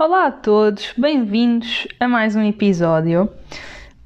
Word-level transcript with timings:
Olá 0.00 0.28
a 0.28 0.30
todos, 0.30 0.94
bem-vindos 0.96 1.86
a 2.00 2.08
mais 2.08 2.34
um 2.34 2.42
episódio. 2.42 3.28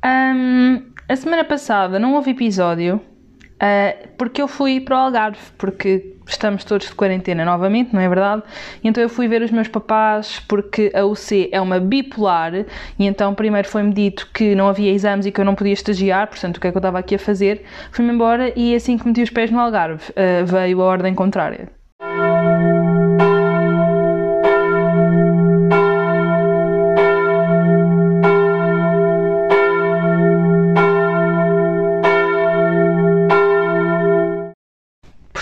Um, 0.04 0.82
a 1.08 1.14
semana 1.14 1.44
passada 1.44 2.00
não 2.00 2.14
houve 2.14 2.32
episódio 2.32 2.96
uh, 2.96 4.08
porque 4.18 4.42
eu 4.42 4.48
fui 4.48 4.80
para 4.80 4.96
o 4.96 4.98
Algarve, 4.98 5.38
porque 5.56 6.16
estamos 6.26 6.64
todos 6.64 6.88
de 6.88 6.96
quarentena 6.96 7.44
novamente, 7.44 7.94
não 7.94 8.00
é 8.00 8.08
verdade? 8.08 8.42
Então 8.82 9.00
eu 9.00 9.08
fui 9.08 9.28
ver 9.28 9.40
os 9.42 9.52
meus 9.52 9.68
papás 9.68 10.40
porque 10.48 10.90
a 10.92 11.04
UC 11.04 11.48
é 11.52 11.60
uma 11.60 11.78
bipolar 11.78 12.66
e 12.98 13.06
então 13.06 13.32
primeiro 13.32 13.68
foi-me 13.68 13.94
dito 13.94 14.28
que 14.34 14.52
não 14.56 14.66
havia 14.66 14.90
exames 14.90 15.26
e 15.26 15.30
que 15.30 15.40
eu 15.40 15.44
não 15.44 15.54
podia 15.54 15.74
estagiar, 15.74 16.26
portanto 16.26 16.56
o 16.56 16.60
que 16.60 16.66
é 16.66 16.72
que 16.72 16.76
eu 16.76 16.80
estava 16.80 16.98
aqui 16.98 17.14
a 17.14 17.20
fazer? 17.20 17.64
Fui-me 17.92 18.12
embora 18.12 18.52
e 18.58 18.74
assim 18.74 18.98
que 18.98 19.06
meti 19.06 19.22
os 19.22 19.30
pés 19.30 19.48
no 19.48 19.60
Algarve 19.60 20.10
uh, 20.10 20.44
veio 20.44 20.82
a 20.82 20.84
ordem 20.86 21.14
contrária. 21.14 21.68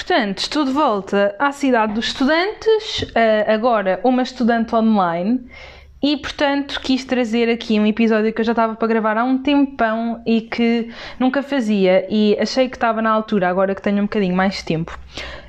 Portanto, 0.05 0.39
estou 0.39 0.65
de 0.65 0.73
volta 0.73 1.33
à 1.39 1.53
cidade 1.53 1.95
dos 1.95 2.07
estudantes, 2.07 3.07
agora 3.47 4.01
uma 4.03 4.23
estudante 4.23 4.75
online, 4.75 5.47
e 6.03 6.17
portanto 6.17 6.81
quis 6.83 7.05
trazer 7.05 7.49
aqui 7.49 7.79
um 7.79 7.87
episódio 7.87 8.33
que 8.33 8.41
eu 8.41 8.45
já 8.45 8.51
estava 8.51 8.75
para 8.75 8.89
gravar 8.89 9.17
há 9.17 9.23
um 9.23 9.39
tempão 9.39 10.21
e 10.27 10.41
que 10.41 10.91
nunca 11.21 11.41
fazia, 11.41 12.05
e 12.11 12.37
achei 12.41 12.69
que 12.69 12.77
estava 12.77 13.01
na 13.01 13.11
altura, 13.11 13.49
agora 13.49 13.77
que 13.77 13.81
tenho 13.81 13.99
um 13.99 14.03
bocadinho 14.03 14.35
mais 14.35 14.61
tempo. 14.61 14.99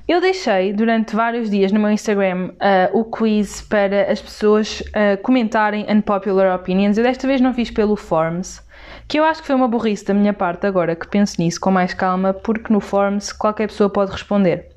Eu 0.08 0.22
deixei 0.22 0.72
durante 0.72 1.16
vários 1.16 1.50
dias 1.50 1.72
no 1.72 1.80
meu 1.80 1.90
Instagram 1.90 2.52
uh, 2.52 3.00
o 3.00 3.06
quiz 3.06 3.62
para 3.62 4.12
as 4.12 4.22
pessoas 4.22 4.82
uh, 4.82 5.20
comentarem 5.24 5.88
unpopular 5.90 6.56
opinions. 6.56 6.96
Eu 6.96 7.04
desta 7.04 7.26
vez 7.26 7.42
não 7.42 7.56
fiz 7.56 7.72
pelo 7.72 7.96
Forms, 7.96 8.62
que 9.14 9.20
eu 9.20 9.26
acho 9.26 9.42
que 9.42 9.46
foi 9.46 9.56
uma 9.56 9.68
burrice 9.68 10.04
da 10.04 10.12
minha 10.12 10.34
parte 10.34 10.66
agora 10.66 10.96
que 10.96 11.08
penso 11.08 11.40
nisso 11.40 11.62
com 11.62 11.70
mais 11.70 11.94
calma, 11.94 12.34
porque 12.34 12.74
no 12.74 12.80
Forms 12.80 13.32
qualquer 13.32 13.68
pessoa 13.68 13.88
pode 13.88 14.12
responder. 14.12 14.70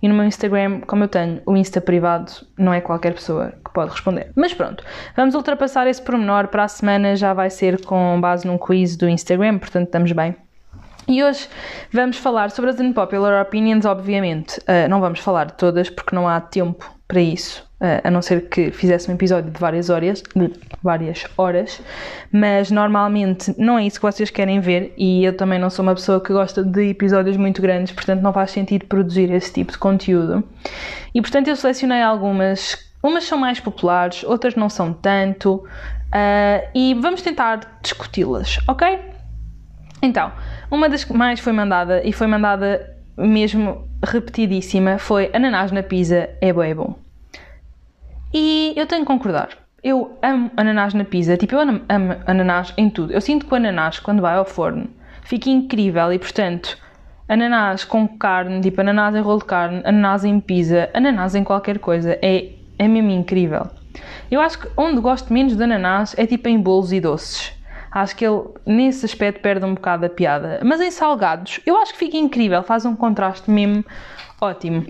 E 0.00 0.08
no 0.08 0.14
meu 0.14 0.24
Instagram, 0.24 0.80
como 0.86 1.04
eu 1.04 1.08
tenho 1.08 1.42
o 1.44 1.54
Insta 1.54 1.78
privado, 1.78 2.32
não 2.56 2.72
é 2.72 2.80
qualquer 2.80 3.12
pessoa 3.12 3.52
que 3.62 3.70
pode 3.70 3.90
responder. 3.90 4.32
Mas 4.34 4.54
pronto, 4.54 4.82
vamos 5.14 5.34
ultrapassar 5.34 5.86
esse 5.86 6.00
pormenor. 6.00 6.48
Para 6.48 6.64
a 6.64 6.68
semana 6.68 7.14
já 7.16 7.34
vai 7.34 7.50
ser 7.50 7.84
com 7.84 8.18
base 8.18 8.46
num 8.46 8.56
quiz 8.56 8.96
do 8.96 9.06
Instagram, 9.06 9.58
portanto 9.58 9.88
estamos 9.88 10.10
bem. 10.12 10.34
E 11.08 11.22
hoje 11.22 11.48
vamos 11.92 12.16
falar 12.16 12.50
sobre 12.50 12.70
as 12.70 12.78
unpopular 12.78 13.42
opinions, 13.42 13.84
obviamente. 13.84 14.58
Uh, 14.60 14.88
não 14.88 15.00
vamos 15.00 15.20
falar 15.20 15.46
de 15.46 15.54
todas 15.54 15.90
porque 15.90 16.14
não 16.14 16.28
há 16.28 16.40
tempo 16.40 16.92
para 17.08 17.20
isso, 17.20 17.62
uh, 17.80 18.06
a 18.06 18.10
não 18.10 18.22
ser 18.22 18.48
que 18.48 18.70
fizesse 18.70 19.10
um 19.10 19.14
episódio 19.14 19.50
de 19.50 19.58
várias 19.60 19.90
horas, 19.90 20.22
de 20.34 20.50
várias 20.82 21.26
horas, 21.36 21.82
mas 22.32 22.70
normalmente 22.70 23.54
não 23.58 23.78
é 23.78 23.84
isso 23.84 24.00
que 24.00 24.06
vocês 24.06 24.30
querem 24.30 24.60
ver 24.60 24.94
e 24.96 25.24
eu 25.24 25.36
também 25.36 25.58
não 25.58 25.68
sou 25.68 25.82
uma 25.82 25.94
pessoa 25.94 26.20
que 26.20 26.32
gosta 26.32 26.62
de 26.62 26.88
episódios 26.88 27.36
muito 27.36 27.60
grandes, 27.60 27.92
portanto 27.92 28.22
não 28.22 28.32
faz 28.32 28.52
sentido 28.52 28.86
produzir 28.86 29.30
esse 29.30 29.52
tipo 29.52 29.72
de 29.72 29.78
conteúdo. 29.78 30.42
E 31.14 31.20
portanto 31.20 31.48
eu 31.48 31.56
selecionei 31.56 32.00
algumas, 32.00 32.78
umas 33.02 33.24
são 33.24 33.36
mais 33.36 33.60
populares, 33.60 34.24
outras 34.24 34.54
não 34.54 34.70
são 34.70 34.92
tanto, 34.92 35.56
uh, 35.56 36.68
e 36.74 36.94
vamos 36.94 37.20
tentar 37.20 37.78
discuti-las, 37.82 38.58
ok? 38.66 38.98
Então, 40.02 40.32
uma 40.72 40.88
das 40.88 41.04
que 41.04 41.12
mais 41.12 41.38
foi 41.38 41.52
mandada 41.52 42.02
e 42.02 42.14
foi 42.14 42.26
mandada 42.26 42.96
mesmo 43.14 43.86
repetidíssima 44.02 44.98
foi 44.98 45.30
ananás 45.34 45.70
na 45.70 45.82
pizza 45.82 46.30
é 46.40 46.50
bom, 46.50 46.62
é 46.62 46.74
bom. 46.74 46.98
E 48.32 48.72
eu 48.74 48.86
tenho 48.86 49.02
que 49.02 49.06
concordar. 49.06 49.50
Eu 49.84 50.16
amo 50.22 50.50
ananás 50.56 50.94
na 50.94 51.04
pizza, 51.04 51.36
tipo, 51.36 51.54
eu 51.54 51.60
amo, 51.60 51.82
amo 51.90 52.16
ananás 52.26 52.72
em 52.78 52.88
tudo. 52.88 53.12
Eu 53.12 53.20
sinto 53.20 53.44
que 53.44 53.52
o 53.52 53.56
ananás, 53.56 53.98
quando 53.98 54.22
vai 54.22 54.34
ao 54.34 54.46
forno, 54.46 54.88
fica 55.22 55.50
incrível 55.50 56.10
e, 56.10 56.18
portanto, 56.18 56.78
ananás 57.28 57.84
com 57.84 58.08
carne, 58.08 58.62
tipo 58.62 58.80
ananás 58.80 59.14
em 59.14 59.20
rolo 59.20 59.40
de 59.40 59.44
carne, 59.44 59.82
ananás 59.84 60.24
em 60.24 60.40
pizza, 60.40 60.88
ananás 60.94 61.34
em 61.34 61.44
qualquer 61.44 61.80
coisa, 61.80 62.18
é, 62.22 62.48
é 62.78 62.88
mesmo 62.88 63.10
incrível. 63.10 63.68
Eu 64.30 64.40
acho 64.40 64.60
que 64.60 64.68
onde 64.74 65.02
gosto 65.02 65.30
menos 65.32 65.54
de 65.54 65.62
ananás 65.62 66.14
é 66.16 66.26
tipo 66.26 66.48
em 66.48 66.58
bolos 66.58 66.92
e 66.92 67.00
doces. 67.00 67.52
Acho 67.92 68.16
que 68.16 68.24
ele, 68.24 68.42
nesse 68.64 69.04
aspecto, 69.04 69.40
perde 69.40 69.66
um 69.66 69.74
bocado 69.74 70.06
a 70.06 70.08
piada. 70.08 70.60
Mas 70.64 70.80
em 70.80 70.90
salgados, 70.90 71.60
eu 71.66 71.76
acho 71.76 71.92
que 71.92 71.98
fica 71.98 72.16
incrível, 72.16 72.62
faz 72.62 72.86
um 72.86 72.96
contraste 72.96 73.50
mesmo 73.50 73.84
ótimo. 74.40 74.86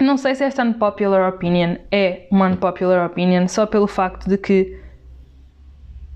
Não 0.00 0.16
sei 0.16 0.34
se 0.34 0.44
esta 0.44 0.62
unpopular 0.62 1.28
opinion 1.28 1.76
é 1.90 2.26
uma 2.30 2.48
unpopular 2.48 3.06
opinion 3.06 3.46
só 3.48 3.66
pelo 3.66 3.86
facto 3.86 4.28
de 4.28 4.36
que 4.36 4.80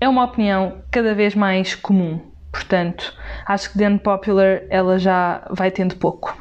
é 0.01 0.07
uma 0.07 0.25
opinião 0.25 0.81
cada 0.91 1.13
vez 1.13 1.35
mais 1.35 1.75
comum. 1.75 2.19
Portanto, 2.51 3.13
acho 3.45 3.71
que 3.71 3.77
de 3.77 3.85
unpopular 3.85 4.61
ela 4.69 4.97
já 4.97 5.45
vai 5.49 5.69
tendo 5.71 5.95
pouco. 5.95 6.35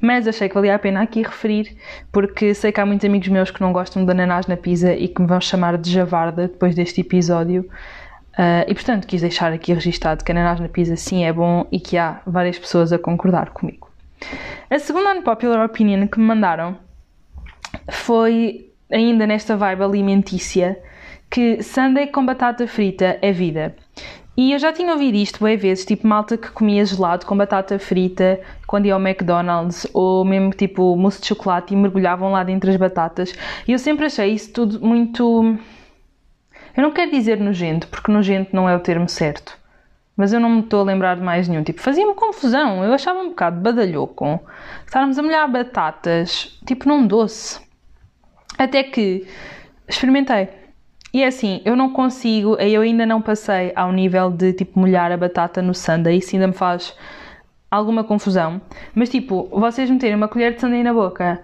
Mas 0.00 0.26
achei 0.26 0.48
que 0.48 0.54
valia 0.54 0.74
a 0.74 0.78
pena 0.78 1.02
aqui 1.02 1.22
referir, 1.22 1.76
porque 2.10 2.54
sei 2.54 2.72
que 2.72 2.80
há 2.80 2.86
muitos 2.86 3.04
amigos 3.04 3.28
meus 3.28 3.50
que 3.50 3.60
não 3.60 3.72
gostam 3.72 4.04
de 4.04 4.10
ananás 4.10 4.46
na 4.46 4.56
pizza 4.56 4.94
e 4.94 5.08
que 5.08 5.20
me 5.20 5.28
vão 5.28 5.40
chamar 5.40 5.76
de 5.76 5.90
javarda 5.90 6.48
depois 6.48 6.74
deste 6.74 7.02
episódio. 7.02 7.68
Uh, 8.32 8.64
e 8.68 8.74
portanto 8.74 9.06
quis 9.06 9.20
deixar 9.20 9.52
aqui 9.52 9.72
registado 9.72 10.24
que 10.24 10.30
ananás 10.30 10.60
na 10.60 10.68
pizza 10.68 10.94
sim 10.96 11.24
é 11.24 11.32
bom 11.32 11.66
e 11.70 11.80
que 11.80 11.98
há 11.98 12.20
várias 12.24 12.58
pessoas 12.58 12.92
a 12.92 12.98
concordar 12.98 13.50
comigo. 13.50 13.90
A 14.68 14.78
segunda 14.78 15.12
unpopular 15.12 15.64
opinion 15.64 16.06
que 16.06 16.18
me 16.18 16.26
mandaram 16.26 16.78
foi 17.90 18.70
ainda 18.90 19.26
nesta 19.26 19.56
vibe 19.56 19.82
alimentícia 19.82 20.78
que 21.28 21.62
sundae 21.62 22.08
com 22.08 22.24
batata 22.26 22.66
frita 22.66 23.18
é 23.22 23.32
vida. 23.32 23.74
E 24.36 24.52
eu 24.52 24.58
já 24.58 24.72
tinha 24.72 24.92
ouvido 24.92 25.16
isto 25.16 25.44
bem 25.44 25.56
vezes, 25.56 25.84
tipo 25.84 26.06
malta 26.06 26.36
que 26.36 26.50
comia 26.50 26.84
gelado 26.84 27.26
com 27.26 27.36
batata 27.36 27.78
frita 27.78 28.40
quando 28.66 28.86
ia 28.86 28.94
ao 28.94 29.00
McDonald's, 29.00 29.86
ou 29.92 30.24
mesmo 30.24 30.50
tipo 30.50 30.96
mousse 30.96 31.20
de 31.20 31.26
chocolate 31.28 31.74
e 31.74 31.76
mergulhavam 31.76 32.32
lá 32.32 32.42
dentro 32.42 32.70
as 32.70 32.76
batatas. 32.76 33.34
E 33.68 33.72
eu 33.72 33.78
sempre 33.78 34.06
achei 34.06 34.32
isso 34.32 34.52
tudo 34.52 34.80
muito 34.80 35.58
eu 36.76 36.82
não 36.82 36.90
quero 36.90 37.10
dizer 37.10 37.38
nojento, 37.38 37.88
porque 37.88 38.12
nojento 38.12 38.54
não 38.54 38.68
é 38.68 38.76
o 38.76 38.80
termo 38.80 39.08
certo. 39.08 39.58
Mas 40.16 40.32
eu 40.32 40.40
não 40.40 40.50
me 40.50 40.60
estou 40.60 40.80
a 40.80 40.84
lembrar 40.84 41.16
de 41.16 41.22
mais 41.22 41.48
nenhum. 41.48 41.62
Tipo, 41.62 41.80
fazia-me 41.80 42.14
confusão. 42.14 42.84
Eu 42.84 42.92
achava 42.92 43.20
um 43.20 43.30
bocado 43.30 43.60
badalhoco 43.60 44.40
estarmos 44.84 45.18
a 45.18 45.22
molhar 45.22 45.50
batatas, 45.50 46.58
tipo 46.66 46.86
num 46.88 47.06
doce. 47.06 47.60
Até 48.58 48.82
que 48.82 49.26
experimentei. 49.88 50.48
E 51.12 51.22
é 51.22 51.26
assim, 51.26 51.60
eu 51.64 51.74
não 51.74 51.92
consigo, 51.92 52.54
eu 52.56 52.82
ainda 52.82 53.04
não 53.04 53.20
passei 53.20 53.72
ao 53.74 53.90
nível 53.92 54.30
de 54.30 54.52
tipo 54.52 54.78
molhar 54.78 55.10
a 55.10 55.16
batata 55.16 55.60
no 55.60 55.74
sundae, 55.74 56.18
isso 56.18 56.36
ainda 56.36 56.46
me 56.46 56.52
faz 56.52 56.94
alguma 57.68 58.04
confusão. 58.04 58.60
Mas 58.94 59.08
tipo, 59.08 59.48
vocês 59.50 59.90
meterem 59.90 60.14
uma 60.14 60.28
colher 60.28 60.54
de 60.54 60.60
sundae 60.60 60.84
na 60.84 60.92
boca, 60.92 61.42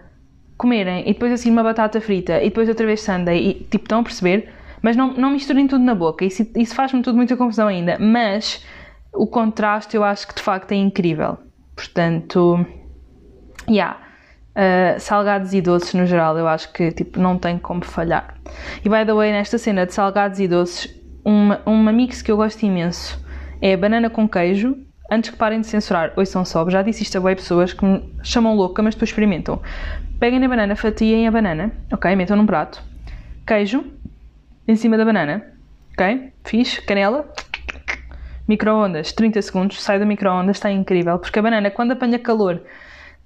comerem 0.57 1.01
e 1.09 1.13
depois 1.13 1.33
assim 1.33 1.51
uma 1.51 1.65
batata 1.65 2.01
frita 2.01 2.41
e 2.41 2.49
depois 2.49 2.69
outra 2.69 2.87
vez 2.87 3.01
sundae 3.03 3.39
e 3.39 3.55
tipo, 3.55 3.85
estão 3.85 4.01
a 4.01 4.03
perceber? 4.05 4.53
Mas 4.83 4.97
não, 4.97 5.13
não 5.15 5.31
misturem 5.31 5.67
tudo 5.67 5.85
na 5.85 5.95
boca, 5.95 6.25
isso, 6.25 6.47
isso 6.57 6.75
faz-me 6.75 7.03
tudo 7.03 7.17
muita 7.17 7.37
confusão 7.37 7.69
ainda. 7.69 7.97
Mas 7.99 8.65
o 9.13 9.27
contraste 9.27 9.97
eu 9.97 10.05
acho 10.05 10.29
que 10.29 10.35
de 10.35 10.43
facto 10.43 10.73
é 10.73 10.77
incrível. 10.77 11.39
Portanto, 11.75 12.65
yeah. 13.69 13.99
Uh, 14.57 14.99
salgados 14.99 15.53
e 15.53 15.61
doces 15.61 15.93
no 15.93 16.07
geral, 16.07 16.39
eu 16.39 16.49
acho 16.49 16.73
que 16.73 16.91
tipo, 16.91 17.21
não 17.21 17.39
tem 17.39 17.59
como 17.59 17.85
falhar. 17.85 18.37
E 18.83 18.89
by 18.89 19.05
the 19.05 19.13
way, 19.13 19.31
nesta 19.31 19.59
cena 19.59 19.85
de 19.85 19.93
salgados 19.93 20.41
e 20.41 20.49
doces, 20.49 20.95
uma, 21.23 21.61
uma 21.67 21.93
mix 21.93 22.23
que 22.23 22.33
eu 22.33 22.37
gosto 22.37 22.63
imenso 22.63 23.23
é 23.61 23.77
banana 23.77 24.09
com 24.09 24.29
queijo. 24.29 24.77
Antes 25.11 25.31
que 25.31 25.37
parem 25.37 25.61
de 25.61 25.67
censurar, 25.69 26.13
são 26.25 26.45
só, 26.45 26.69
já 26.69 26.83
disse 26.83 27.03
isto 27.03 27.17
a 27.17 27.21
bem 27.21 27.37
pessoas 27.37 27.73
que 27.73 27.85
me 27.85 28.13
chamam 28.25 28.57
louca, 28.57 28.83
mas 28.83 28.95
depois 28.95 29.11
experimentam. 29.11 29.61
Peguem 30.19 30.45
a 30.45 30.49
banana, 30.49 30.75
fatiem 30.75 31.29
a 31.29 31.31
banana, 31.31 31.71
ok? 31.93 32.17
Metam 32.17 32.37
num 32.37 32.47
prato, 32.47 32.83
queijo, 33.47 33.85
em 34.67 34.77
cima 34.77 34.97
da 34.97 35.05
banana. 35.05 35.45
Ok? 35.93 36.33
Fiz, 36.45 36.79
canela, 36.81 37.33
micro-ondas, 38.47 39.13
30 39.13 39.43
segundos, 39.43 39.83
sai 39.83 39.99
do 39.99 40.07
micro-ondas, 40.07 40.57
está 40.57 40.71
incrível, 40.71 41.19
porque 41.19 41.39
a 41.39 41.43
banana, 41.43 41.71
quando 41.71 41.93
apanha 41.93 42.19
calor, 42.19 42.61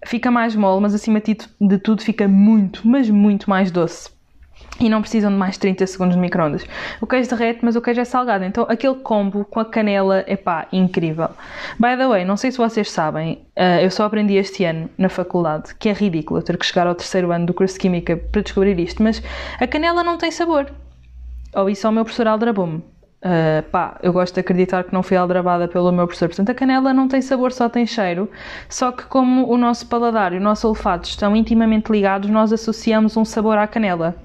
fica 0.06 0.30
mais 0.30 0.54
mole, 0.56 0.80
mas 0.80 0.94
acima 0.94 1.20
de 1.20 1.78
tudo 1.78 2.02
fica 2.02 2.26
muito, 2.26 2.86
mas 2.86 3.10
muito 3.10 3.50
mais 3.50 3.70
doce. 3.70 4.10
E 4.78 4.88
não 4.88 5.02
precisam 5.02 5.30
de 5.30 5.36
mais 5.36 5.58
30 5.58 5.86
segundos 5.86 6.14
de 6.14 6.20
micro-ondas. 6.20 6.64
O 7.00 7.06
queijo 7.06 7.28
derrete, 7.28 7.60
mas 7.62 7.76
o 7.76 7.82
queijo 7.82 8.00
é 8.00 8.04
salgado. 8.04 8.44
Então 8.44 8.66
aquele 8.68 8.94
combo 8.94 9.44
com 9.44 9.60
a 9.60 9.64
canela 9.64 10.24
é 10.26 10.36
pá, 10.36 10.68
incrível. 10.72 11.28
By 11.78 11.96
the 11.98 12.06
way, 12.06 12.24
não 12.24 12.36
sei 12.36 12.50
se 12.50 12.58
vocês 12.58 12.90
sabem, 12.90 13.46
uh, 13.58 13.80
eu 13.82 13.90
só 13.90 14.04
aprendi 14.04 14.36
este 14.36 14.64
ano 14.64 14.88
na 14.96 15.08
faculdade, 15.08 15.74
que 15.74 15.88
é 15.88 15.92
ridículo 15.92 16.40
ter 16.42 16.56
que 16.56 16.64
chegar 16.64 16.86
ao 16.86 16.94
terceiro 16.94 17.30
ano 17.30 17.46
do 17.46 17.54
curso 17.54 17.74
de 17.74 17.80
Química 17.80 18.16
para 18.16 18.42
descobrir 18.42 18.78
isto, 18.78 19.02
mas 19.02 19.22
a 19.58 19.66
canela 19.66 20.02
não 20.02 20.16
tem 20.16 20.30
sabor. 20.30 20.70
Ou 21.54 21.68
isso 21.68 21.86
ao 21.86 21.92
meu 21.92 22.04
professor 22.04 22.26
aldrabou-me. 22.26 22.82
Uh, 23.22 23.62
pá, 23.70 23.98
eu 24.02 24.14
gosto 24.14 24.34
de 24.34 24.40
acreditar 24.40 24.82
que 24.84 24.94
não 24.94 25.02
fui 25.02 25.16
aldrabada 25.16 25.68
pelo 25.68 25.92
meu 25.92 26.06
professor. 26.06 26.28
Portanto, 26.28 26.50
a 26.50 26.54
canela 26.54 26.94
não 26.94 27.06
tem 27.06 27.20
sabor, 27.20 27.52
só 27.52 27.68
tem 27.68 27.86
cheiro. 27.86 28.30
Só 28.68 28.92
que, 28.92 29.04
como 29.04 29.46
o 29.50 29.58
nosso 29.58 29.86
paladar 29.86 30.32
e 30.32 30.38
o 30.38 30.40
nosso 30.40 30.66
olfato 30.66 31.08
estão 31.08 31.36
intimamente 31.36 31.92
ligados, 31.92 32.30
nós 32.30 32.52
associamos 32.52 33.16
um 33.16 33.24
sabor 33.24 33.58
à 33.58 33.66
canela. 33.66 34.16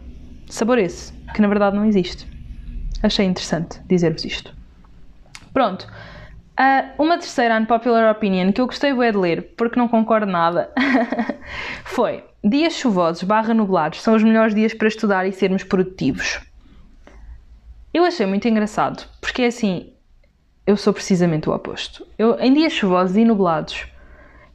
Sabor 0.48 0.77
esse, 0.77 1.12
que 1.33 1.42
na 1.42 1.48
verdade 1.48 1.75
não 1.75 1.86
existe. 1.86 2.27
Achei 3.04 3.25
interessante 3.25 3.81
dizer-vos 3.88 4.24
isto. 4.24 4.54
Pronto. 5.54 5.88
Uh, 6.57 7.04
uma 7.04 7.18
terceira 7.18 7.60
unpopular 7.60 8.10
opinion 8.10 8.54
que 8.54 8.62
eu 8.62 8.66
gostei 8.66 8.94
de 8.94 9.18
ler, 9.18 9.54
porque 9.57 9.77
não 9.77 9.89
concordo 9.89 10.31
nada, 10.31 10.72
foi 11.83 12.24
dias 12.42 12.74
chuvosos 12.74 13.24
barra 13.24 13.54
nublados 13.54 14.01
são 14.01 14.16
os 14.16 14.24
melhores 14.24 14.56
dias 14.56 14.74
para 14.74 14.88
estudar 14.88 15.27
e 15.27 15.33
sermos 15.33 15.63
produtivos. 15.63 16.39
Eu 17.95 18.03
achei 18.03 18.25
muito 18.25 18.45
engraçado, 18.45 19.07
porque 19.21 19.44
é 19.44 19.45
assim, 19.45 19.94
eu 20.68 20.75
sou 20.75 20.92
precisamente 20.92 21.50
o 21.50 21.53
oposto. 21.53 22.06
Eu, 22.19 22.38
em 22.42 22.53
dias 22.53 22.74
chuvosos 22.74 23.15
e 23.15 23.24
nublados, 23.24 23.86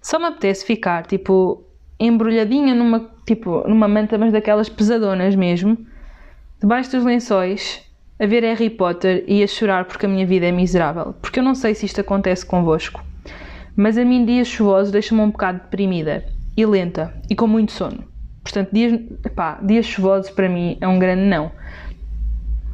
só 0.03 0.19
me 0.19 0.27
apetece 0.27 0.67
ficar, 0.67 1.07
tipo, 1.07 1.65
embrulhadinha 1.99 2.75
numa, 2.75 3.11
tipo, 3.27 3.67
numa 3.67 3.89
manta, 3.89 4.19
mas 4.19 4.31
daquelas 4.31 4.69
pesadonas 4.69 5.35
mesmo, 5.35 5.79
debaixo 6.61 6.91
dos 6.91 7.03
lençóis, 7.03 7.81
a 8.19 8.27
ver 8.27 8.43
Harry 8.43 8.69
Potter 8.69 9.25
e 9.27 9.43
a 9.43 9.47
chorar 9.47 9.87
porque 9.87 10.05
a 10.05 10.09
minha 10.11 10.27
vida 10.27 10.45
é 10.45 10.53
miserável. 10.53 11.15
Porque 11.15 11.41
eu 11.41 11.43
não 11.43 11.55
sei 11.55 11.75
se 11.75 11.87
isto 11.87 11.99
acontece 11.99 12.45
convosco, 12.45 13.03
mas 13.75 13.97
a 13.97 14.05
mim 14.05 14.27
dias 14.27 14.49
chuvosos 14.49 14.93
deixam-me 14.93 15.25
um 15.25 15.31
bocado 15.31 15.61
deprimida 15.61 16.27
e 16.55 16.67
lenta 16.67 17.15
e 17.31 17.35
com 17.35 17.47
muito 17.47 17.73
sono. 17.73 18.05
Portanto, 18.43 18.69
dias, 18.71 19.01
epá, 19.25 19.59
dias 19.63 19.87
chuvosos 19.87 20.31
para 20.31 20.47
mim 20.47 20.77
é 20.79 20.87
um 20.87 20.99
grande 20.99 21.23
não. 21.23 21.51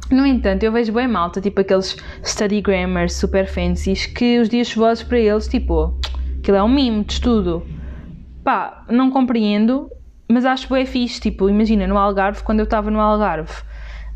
No 0.09 0.25
entanto, 0.25 0.63
eu 0.63 0.71
vejo 0.71 0.93
bem 0.93 1.07
malta, 1.07 1.41
tipo 1.41 1.59
aqueles 1.59 1.97
study 2.23 2.61
grammars 2.61 3.13
super 3.13 3.45
fancies, 3.45 4.05
que 4.05 4.39
os 4.39 4.47
dias 4.47 4.67
chuvosos 4.67 5.03
para 5.03 5.19
eles, 5.19 5.47
tipo, 5.47 5.99
aquilo 6.39 6.57
é 6.57 6.63
um 6.63 6.69
mimo 6.69 7.03
de 7.03 7.13
estudo. 7.13 7.65
Pá, 8.41 8.85
não 8.89 9.11
compreendo, 9.11 9.91
mas 10.29 10.45
acho 10.45 10.69
bem 10.73 10.85
fixe. 10.85 11.19
Tipo, 11.19 11.49
imagina, 11.49 11.85
no 11.85 11.97
Algarve, 11.97 12.41
quando 12.43 12.59
eu 12.59 12.63
estava 12.63 12.89
no 12.89 13.01
Algarve, 13.01 13.51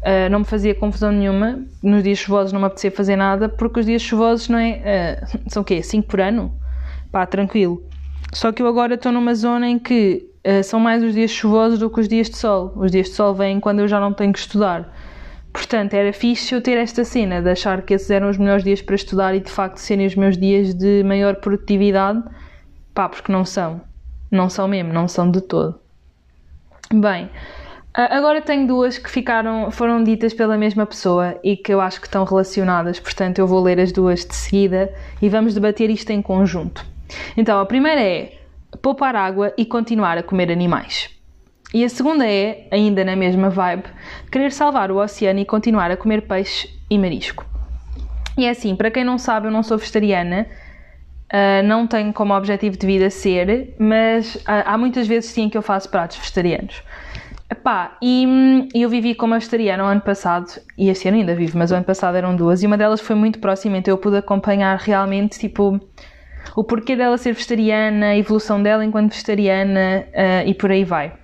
uh, 0.02 0.30
não 0.32 0.40
me 0.40 0.46
fazia 0.46 0.74
confusão 0.74 1.12
nenhuma. 1.12 1.60
Nos 1.84 2.04
dias 2.04 2.20
chuvosos 2.20 2.54
não 2.54 2.62
me 2.62 2.68
apetecia 2.68 2.92
fazer 2.92 3.18
nada, 3.18 3.50
porque 3.50 3.82
os 3.82 3.86
dias 3.86 4.02
chuvosos, 4.02 4.48
não 4.48 4.60
é? 4.60 5.22
Uh, 5.36 5.40
são 5.52 5.62
o 5.62 5.66
quê? 5.66 5.84
5 5.84 6.08
por 6.08 6.22
ano? 6.22 6.54
Pá, 7.12 7.26
tranquilo. 7.26 7.84
Só 8.32 8.54
que 8.54 8.62
eu 8.62 8.68
agora 8.68 8.94
estou 8.94 9.12
numa 9.12 9.36
zona 9.36 9.68
em 9.68 9.78
que 9.78 10.26
uh, 10.48 10.64
são 10.64 10.80
mais 10.80 11.04
os 11.04 11.14
dias 11.14 11.32
chuvosos 11.32 11.80
do 11.80 11.90
que 11.90 12.00
os 12.00 12.08
dias 12.08 12.30
de 12.30 12.38
sol. 12.38 12.72
Os 12.78 12.92
dias 12.92 13.08
de 13.08 13.14
sol 13.14 13.34
vêm 13.34 13.60
quando 13.60 13.80
eu 13.80 13.88
já 13.90 14.00
não 14.00 14.14
tenho 14.14 14.32
que 14.32 14.40
estudar. 14.40 14.90
Portanto, 15.54 15.94
era 15.94 16.14
fixe 16.14 16.56
eu 16.56 16.62
ter 16.62 16.78
esta 16.78 17.04
cena 17.04 17.42
de 17.42 17.50
achar 17.50 17.82
que 17.82 17.94
esses 17.94 18.10
eram 18.10 18.30
os 18.30 18.38
melhores 18.38 18.64
dias 18.64 18.82
para 18.82 18.96
estudar 18.96 19.36
e 19.36 19.40
de 19.40 19.52
facto 19.52 19.78
serem 19.78 20.06
os 20.06 20.16
meus 20.16 20.38
dias 20.38 20.74
de 20.74 21.04
maior 21.04 21.36
produtividade. 21.36 22.24
Pá, 22.94 23.10
porque 23.10 23.32
não 23.32 23.44
são. 23.46 23.82
Não 24.30 24.50
são 24.50 24.68
mesmo, 24.68 24.94
não 24.94 25.08
são 25.08 25.30
de 25.30 25.42
todo. 25.42 25.80
Bem, 26.94 27.30
agora 27.94 28.42
tenho 28.42 28.68
duas 28.68 28.98
que 28.98 29.10
ficaram, 29.10 29.72
foram 29.72 30.04
ditas 30.04 30.34
pela 30.34 30.58
mesma 30.58 30.86
pessoa 30.86 31.38
e 31.44 31.56
que 31.56 31.74
eu 31.74 31.80
acho 31.80 32.00
que 32.00 32.08
estão 32.08 32.24
relacionadas, 32.24 33.00
portanto 33.00 33.40
eu 33.40 33.48
vou 33.48 33.62
ler 33.62 33.80
as 33.80 33.92
duas 33.92 34.26
de 34.26 34.36
seguida 34.36 34.94
e 35.22 35.30
vamos 35.30 35.54
debater 35.54 35.90
isto 35.90 36.10
em 36.12 36.22
conjunto. 36.22 36.86
Então, 37.36 37.60
a 37.60 37.66
primeira 37.66 38.02
é 38.02 38.38
poupar 38.82 39.16
água 39.16 39.54
e 39.58 39.66
continuar 39.66 40.18
a 40.18 40.24
comer 40.24 40.52
animais. 40.52 41.10
E 41.74 41.86
a 41.86 41.90
segunda 41.90 42.28
é, 42.28 42.68
ainda 42.70 43.04
na 43.06 43.16
mesma 43.16 43.50
vibe, 43.50 43.86
querer 44.30 44.52
salvar 44.52 44.92
o 44.92 44.98
oceano 44.98 45.40
e 45.40 45.46
continuar 45.46 45.90
a 45.90 45.96
comer 45.96 46.24
peixe 46.24 46.70
e 46.90 46.98
marisco. 46.98 47.46
E 48.38 48.46
é 48.46 48.50
assim, 48.50 48.76
para 48.76 48.92
quem 48.92 49.06
não 49.06 49.18
sabe, 49.18 49.48
eu 49.48 49.52
não 49.52 49.64
sou 49.64 49.78
vegetariana, 49.78 50.48
uh, 51.32 51.66
não 51.66 51.88
tenho 51.88 52.12
como 52.12 52.34
objetivo 52.34 52.78
de 52.78 52.86
vida 52.86 53.10
ser, 53.10 53.74
mas 53.80 54.36
uh, 54.36 54.64
há 54.66 54.78
muitas 54.78 55.08
vezes 55.08 55.30
sim 55.30 55.50
que 55.50 55.58
eu 55.58 55.62
faço 55.62 55.90
pratos 55.90 56.18
vegetarianos. 56.18 56.84
Epá, 57.50 57.98
e 58.02 58.26
hum, 58.28 58.68
eu 58.74 58.90
vivi 58.90 59.16
como 59.16 59.34
vegetariana 59.34 59.84
o 59.84 59.88
ano 59.88 60.02
passado, 60.02 60.48
e 60.78 60.90
este 60.90 61.08
ano 61.08 61.18
ainda 61.18 61.36
vivo, 61.36 61.58
mas 61.58 61.72
o 61.72 61.76
ano 61.76 61.86
passado 61.86 62.16
eram 62.16 62.36
duas, 62.36 62.64
e 62.64 62.68
uma 62.68 62.78
delas 62.78 63.00
foi 63.00 63.16
muito 63.16 63.40
próxima, 63.40 63.78
então 63.78 63.94
eu 63.94 63.98
pude 63.98 64.18
acompanhar 64.18 64.78
realmente, 64.78 65.40
tipo, 65.40 65.80
o 66.56 66.64
porquê 66.64 66.96
dela 66.98 67.18
ser 67.18 67.34
vegetariana, 67.34 68.08
a 68.08 68.18
evolução 68.18 68.62
dela 68.62 68.84
enquanto 68.84 69.12
vegetariana 69.12 70.06
uh, 70.08 70.48
e 70.48 70.54
por 70.54 70.72
aí 70.72 70.84
vai. 70.84 71.21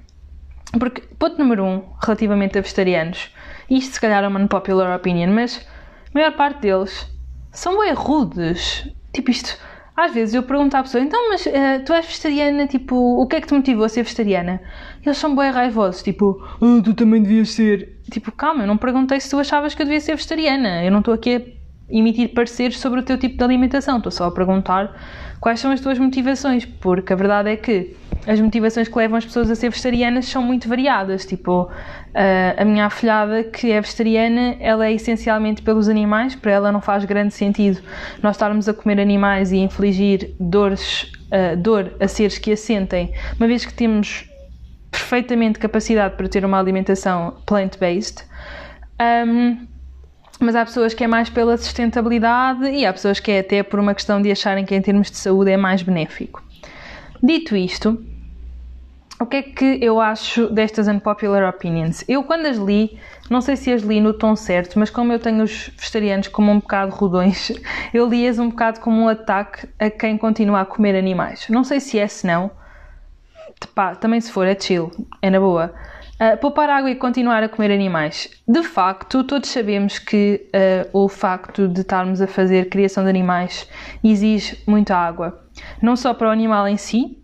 Porque, 0.74 1.02
ponto 1.18 1.38
número 1.38 1.64
um, 1.64 1.84
relativamente 2.04 2.58
a 2.58 2.62
vegetarianos, 2.62 3.32
isto 3.70 3.94
se 3.94 4.02
calhar 4.02 4.24
é 4.24 4.28
uma 4.28 4.40
unpopular 4.40 4.96
opinion, 4.96 5.32
mas 5.34 5.66
a 6.14 6.18
maior 6.18 6.36
parte 6.36 6.62
deles 6.62 7.10
são 7.52 7.80
bem 7.80 7.94
rudes. 7.94 8.88
Tipo 9.14 9.32
isto, 9.32 9.58
às 9.96 10.14
vezes 10.14 10.36
eu 10.36 10.44
pergunto 10.44 10.78
à 10.78 10.84
pessoa, 10.84 11.04
então, 11.04 11.30
mas 11.30 11.46
uh, 11.46 11.52
tu 11.86 11.92
és 11.92 12.06
vegetariana, 12.06 12.68
tipo, 12.68 12.96
o 12.96 13.26
que 13.26 13.38
é 13.38 13.42
que 13.42 13.48
te 13.48 13.54
motivou 13.54 13.86
a 13.86 13.90
ser 13.90 14.04
vegetariana? 14.04 14.62
E 15.04 15.08
eles 15.08 15.18
são 15.18 15.36
bem 15.36 15.50
raivosos, 15.50 16.04
tipo, 16.04 16.40
oh, 16.62 16.82
tu 16.84 16.94
também 16.94 17.22
devias 17.22 17.50
ser. 17.50 17.98
Tipo, 18.12 18.32
calma, 18.32 18.64
eu 18.64 18.68
não 18.68 18.78
perguntei 18.78 19.20
se 19.20 19.30
tu 19.30 19.40
achavas 19.40 19.74
que 19.74 19.82
eu 19.82 19.86
devia 19.86 20.00
ser 20.00 20.16
vegetariana. 20.16 20.84
Eu 20.84 20.92
não 20.92 21.00
estou 21.00 21.14
aqui 21.14 21.36
a 21.36 21.42
emitir 21.90 22.34
pareceres 22.34 22.78
sobre 22.78 23.00
o 23.00 23.04
teu 23.04 23.18
tipo 23.18 23.38
de 23.38 23.44
alimentação, 23.44 23.98
estou 23.98 24.12
só 24.12 24.26
a 24.26 24.32
perguntar 24.32 24.94
quais 25.40 25.60
são 25.60 25.72
as 25.72 25.80
tuas 25.80 26.00
motivações, 26.00 26.66
porque 26.66 27.14
a 27.14 27.16
verdade 27.16 27.50
é 27.50 27.56
que 27.56 27.96
as 28.26 28.40
motivações 28.42 28.88
que 28.88 28.98
levam 28.98 29.18
as 29.18 29.26
pessoas 29.26 29.50
a 29.50 29.56
ser 29.56 29.70
vegetarianas 29.70 30.26
são 30.26 30.42
muito 30.44 30.68
variadas. 30.68 31.26
Tipo, 31.26 31.70
a 32.58 32.66
minha 32.66 32.86
afilhada 32.86 33.44
que 33.44 33.72
é 33.72 33.80
vegetariana, 33.80 34.58
ela 34.60 34.86
é 34.86 34.94
essencialmente 34.94 35.62
pelos 35.62 35.88
animais, 35.88 36.36
para 36.36 36.52
ela 36.52 36.72
não 36.72 36.82
faz 36.82 37.06
grande 37.06 37.34
sentido 37.34 37.82
nós 38.22 38.36
estarmos 38.36 38.68
a 38.68 38.74
comer 38.74 39.00
animais 39.00 39.52
e 39.54 39.58
infligir 39.58 40.36
dores, 40.40 41.10
dor 41.60 41.94
a 42.02 42.08
seres 42.08 42.38
que 42.38 42.52
a 42.52 42.58
sentem, 42.58 43.14
uma 43.40 43.48
vez 43.48 43.66
que 43.66 43.74
temos 43.74 44.30
perfeitamente 44.92 45.60
capacidade 45.60 46.16
para 46.16 46.28
ter 46.28 46.44
uma 46.44 46.60
alimentação 46.60 47.38
plant-based. 47.46 48.26
Um, 49.00 49.68
mas 50.40 50.56
há 50.56 50.66
pessoas 50.66 50.94
que 50.94 51.04
é 51.04 51.08
mais 51.08 51.30
pela 51.30 51.58
sustentabilidade 51.58 52.70
e 52.70 52.86
há 52.86 52.94
pessoas 52.94 53.20
que 53.20 53.32
é 53.32 53.40
até 53.40 53.64
por 53.64 53.80
uma 53.80 53.94
questão 53.94 54.22
de 54.22 54.32
acharem 54.32 54.66
que 54.66 54.76
em 54.76 54.82
termos 54.82 55.10
de 55.10 55.18
saúde 55.18 55.52
é 55.52 55.58
mais 55.58 55.82
benéfico. 55.82 56.44
Dito 57.22 57.56
isto, 57.56 58.00
o 59.20 59.26
que 59.26 59.38
é 59.38 59.42
que 59.42 59.80
eu 59.82 60.00
acho 60.00 60.48
destas 60.48 60.88
unpopular 60.88 61.50
opinions? 61.50 62.04
Eu, 62.08 62.24
quando 62.24 62.46
as 62.46 62.58
li, 62.58 63.00
não 63.30 63.42
sei 63.42 63.56
se 63.56 63.74
as 63.74 63.82
li 63.82 64.00
no 64.00 64.14
tom 64.14 64.36
certo, 64.36 64.78
mas 64.78 64.92
como 64.92 65.12
eu 65.12 65.18
tenho 65.18 65.44
os 65.44 65.72
vegetarianos 65.76 66.28
como 66.28 66.52
um 66.52 66.60
bocado 66.60 66.94
rodões, 66.94 67.52
eu 67.92 68.08
li-as 68.08 68.38
um 68.38 68.50
bocado 68.50 68.80
como 68.80 69.02
um 69.02 69.08
ataque 69.08 69.68
a 69.80 69.90
quem 69.90 70.18
continua 70.18 70.62
a 70.62 70.66
comer 70.66 70.96
animais. 70.96 71.48
Não 71.50 71.64
sei 71.64 71.80
se 71.80 71.98
é, 71.98 72.08
se 72.08 72.28
não. 72.28 72.52
Pá, 73.74 73.96
também 73.96 74.22
se 74.22 74.32
for, 74.32 74.46
é 74.46 74.58
chill, 74.60 74.92
é 75.20 75.32
na 75.32 75.40
boa. 75.40 75.74
Uh, 76.20 76.36
poupar 76.38 76.68
água 76.68 76.90
e 76.90 76.96
continuar 76.96 77.44
a 77.44 77.50
comer 77.50 77.72
animais. 77.72 78.28
De 78.48 78.64
facto, 78.64 79.24
todos 79.24 79.50
sabemos 79.50 80.00
que 80.00 80.48
uh, 80.48 81.04
o 81.04 81.08
facto 81.08 81.68
de 81.68 81.82
estarmos 81.82 82.20
a 82.22 82.26
fazer 82.26 82.70
criação 82.70 83.04
de 83.04 83.10
animais 83.10 83.70
exige 84.04 84.58
muita 84.66 84.96
água. 84.96 85.40
Não 85.80 85.96
só 85.96 86.16
para 86.16 86.30
o 86.30 86.32
animal 86.32 86.68
em 86.68 86.76
si 86.76 87.20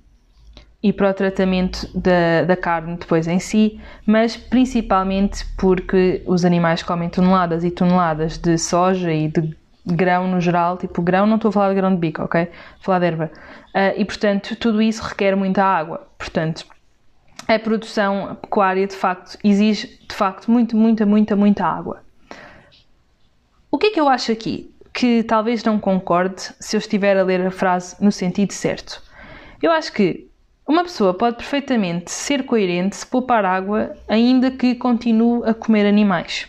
e 0.81 0.93
para 0.93 1.09
o 1.09 1.13
tratamento 1.13 1.87
da, 1.97 2.43
da 2.45 2.55
carne 2.55 2.97
depois 2.97 3.27
em 3.27 3.39
si, 3.39 3.79
mas 4.05 4.37
principalmente 4.37 5.43
porque 5.57 6.21
os 6.27 6.45
animais 6.45 6.83
comem 6.83 7.09
toneladas 7.09 7.63
e 7.63 7.71
toneladas 7.71 8.37
de 8.37 8.59
soja 8.59 9.11
e 9.11 9.27
de 9.27 9.55
grão 9.85 10.27
no 10.27 10.39
geral, 10.39 10.77
tipo 10.77 11.01
grão, 11.01 11.25
não 11.25 11.37
estou 11.37 11.49
a 11.49 11.51
falar 11.51 11.69
de 11.69 11.75
grão 11.75 11.91
de 11.91 11.97
bico, 11.97 12.21
ok? 12.21 12.41
A 12.41 12.83
falar 12.83 12.99
de 12.99 13.05
erva. 13.05 13.31
Uh, 13.73 13.97
e 13.97 14.05
portanto, 14.05 14.55
tudo 14.55 14.81
isso 14.81 15.01
requer 15.03 15.35
muita 15.35 15.63
água. 15.63 16.07
Portanto, 16.17 16.65
a 17.47 17.59
produção 17.59 18.37
pecuária 18.41 18.87
de 18.87 18.95
facto 18.95 19.37
exige 19.43 19.99
de 20.07 20.15
facto 20.15 20.49
muito, 20.49 20.75
muita, 20.75 21.05
muita, 21.05 21.35
muita 21.35 21.65
água. 21.65 22.03
O 23.69 23.77
que 23.77 23.87
é 23.87 23.89
que 23.91 23.99
eu 23.99 24.07
acho 24.07 24.31
aqui? 24.31 24.73
Que 24.93 25.23
talvez 25.23 25.63
não 25.63 25.79
concorde 25.79 26.53
se 26.59 26.75
eu 26.75 26.79
estiver 26.79 27.17
a 27.17 27.23
ler 27.23 27.45
a 27.45 27.51
frase 27.51 27.95
no 27.99 28.11
sentido 28.11 28.51
certo. 28.53 29.01
Eu 29.61 29.71
acho 29.71 29.91
que 29.91 30.29
uma 30.67 30.83
pessoa 30.83 31.13
pode 31.13 31.37
perfeitamente 31.37 32.11
ser 32.11 32.45
coerente 32.45 32.95
se 32.95 33.05
poupar 33.05 33.43
água, 33.43 33.95
ainda 34.07 34.51
que 34.51 34.75
continue 34.75 35.43
a 35.45 35.53
comer 35.53 35.85
animais. 35.85 36.47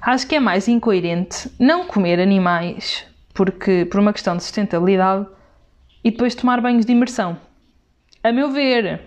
Acho 0.00 0.26
que 0.26 0.34
é 0.34 0.40
mais 0.40 0.68
incoerente 0.68 1.50
não 1.58 1.86
comer 1.86 2.20
animais 2.20 3.06
porque 3.38 3.84
por 3.84 4.00
uma 4.00 4.12
questão 4.12 4.36
de 4.36 4.42
sustentabilidade 4.42 5.24
e 6.02 6.10
depois 6.10 6.34
tomar 6.34 6.60
banhos 6.60 6.84
de 6.84 6.90
imersão. 6.90 7.38
A 8.20 8.32
meu 8.32 8.50
ver, 8.50 9.00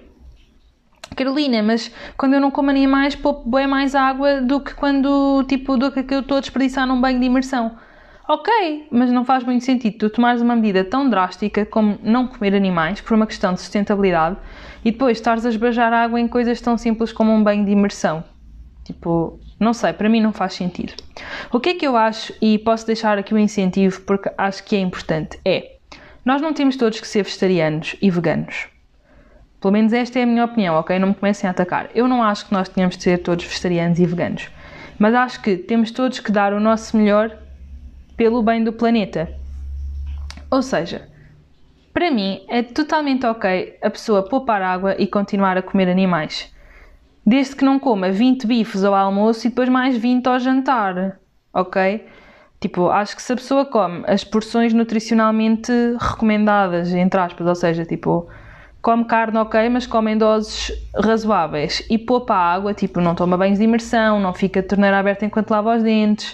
Carolina, 1.15 1.61
mas 1.61 1.91
quando 2.17 2.33
eu 2.33 2.39
não 2.39 2.49
como 2.49 2.69
animais, 2.69 3.15
poupo 3.15 3.49
bem 3.49 3.67
mais 3.67 3.95
água 3.95 4.41
do 4.41 4.59
que 4.59 4.73
quando, 4.73 5.43
tipo, 5.47 5.77
do 5.77 5.91
que 5.91 6.13
eu 6.13 6.21
estou 6.21 6.37
a 6.37 6.39
desperdiçar 6.39 6.87
num 6.87 6.99
banho 6.99 7.19
de 7.19 7.25
imersão. 7.25 7.77
Ok, 8.27 8.87
mas 8.89 9.11
não 9.11 9.25
faz 9.25 9.43
muito 9.43 9.65
sentido 9.65 9.97
tu 9.97 10.09
tomares 10.09 10.41
uma 10.41 10.55
medida 10.55 10.85
tão 10.85 11.09
drástica 11.09 11.65
como 11.65 11.99
não 12.01 12.27
comer 12.27 12.55
animais 12.55 13.01
por 13.01 13.13
uma 13.13 13.27
questão 13.27 13.53
de 13.53 13.59
sustentabilidade 13.59 14.37
e 14.85 14.91
depois 14.91 15.17
estares 15.17 15.45
a 15.45 15.49
esbajar 15.49 15.91
água 15.91 16.17
em 16.17 16.29
coisas 16.29 16.61
tão 16.61 16.77
simples 16.77 17.11
como 17.11 17.33
um 17.33 17.43
banho 17.43 17.65
de 17.65 17.71
imersão. 17.71 18.23
Tipo, 18.85 19.37
não 19.59 19.73
sei, 19.73 19.91
para 19.91 20.07
mim 20.07 20.21
não 20.21 20.31
faz 20.31 20.53
sentido. 20.53 20.93
O 21.51 21.59
que 21.59 21.69
é 21.69 21.73
que 21.73 21.85
eu 21.85 21.97
acho, 21.97 22.33
e 22.41 22.57
posso 22.57 22.87
deixar 22.87 23.17
aqui 23.17 23.33
o 23.33 23.37
um 23.37 23.39
incentivo 23.39 23.99
porque 24.01 24.31
acho 24.37 24.63
que 24.63 24.77
é 24.77 24.79
importante, 24.79 25.37
é 25.43 25.77
nós 26.23 26.41
não 26.41 26.53
temos 26.53 26.77
todos 26.77 27.01
que 27.01 27.07
ser 27.07 27.23
vegetarianos 27.23 27.97
e 28.01 28.09
veganos. 28.09 28.70
Pelo 29.61 29.73
menos 29.73 29.93
esta 29.93 30.17
é 30.17 30.23
a 30.23 30.25
minha 30.25 30.43
opinião, 30.43 30.75
ok? 30.75 30.97
Não 30.97 31.09
me 31.09 31.13
comecem 31.13 31.47
a 31.47 31.51
atacar. 31.51 31.91
Eu 31.93 32.07
não 32.07 32.23
acho 32.23 32.47
que 32.47 32.51
nós 32.51 32.67
tenhamos 32.67 32.97
de 32.97 33.03
ser 33.03 33.19
todos 33.19 33.45
vegetarianos 33.45 33.99
e 33.99 34.05
veganos. 34.07 34.49
Mas 34.97 35.13
acho 35.13 35.39
que 35.39 35.55
temos 35.55 35.91
todos 35.91 36.19
que 36.19 36.31
dar 36.31 36.51
o 36.51 36.59
nosso 36.59 36.97
melhor 36.97 37.37
pelo 38.17 38.41
bem 38.41 38.63
do 38.63 38.73
planeta. 38.73 39.31
Ou 40.49 40.63
seja, 40.63 41.07
para 41.93 42.09
mim 42.09 42.43
é 42.49 42.63
totalmente 42.63 43.25
ok 43.25 43.77
a 43.83 43.89
pessoa 43.91 44.27
poupar 44.27 44.63
água 44.63 44.95
e 44.97 45.05
continuar 45.05 45.57
a 45.57 45.61
comer 45.61 45.89
animais. 45.89 46.51
Desde 47.23 47.55
que 47.55 47.63
não 47.63 47.77
coma 47.77 48.11
20 48.11 48.47
bifes 48.47 48.83
ao 48.83 48.95
almoço 48.95 49.45
e 49.45 49.49
depois 49.51 49.69
mais 49.69 49.95
20 49.95 50.25
ao 50.25 50.39
jantar, 50.39 51.19
ok? 51.53 52.03
Tipo, 52.59 52.89
acho 52.89 53.15
que 53.15 53.21
se 53.21 53.33
a 53.33 53.35
pessoa 53.35 53.65
come 53.65 54.03
as 54.07 54.23
porções 54.23 54.73
nutricionalmente 54.73 55.71
recomendadas, 55.99 56.91
entre 56.93 57.19
aspas, 57.19 57.45
ou 57.45 57.55
seja, 57.55 57.85
tipo, 57.85 58.27
come 58.81 59.05
carne 59.05 59.37
ok, 59.37 59.69
mas 59.69 59.85
come 59.85 60.11
em 60.11 60.17
doses 60.17 60.71
razoáveis. 60.95 61.83
E 61.89 61.97
poupa 61.97 62.33
água, 62.33 62.73
tipo, 62.73 62.99
não 62.99 63.13
toma 63.13 63.37
banhos 63.37 63.59
de 63.59 63.63
imersão, 63.63 64.19
não 64.19 64.33
fica 64.33 64.61
de 64.61 64.67
torneira 64.67 64.97
aberta 64.97 65.25
enquanto 65.25 65.51
lava 65.51 65.75
os 65.75 65.83
dentes, 65.83 66.31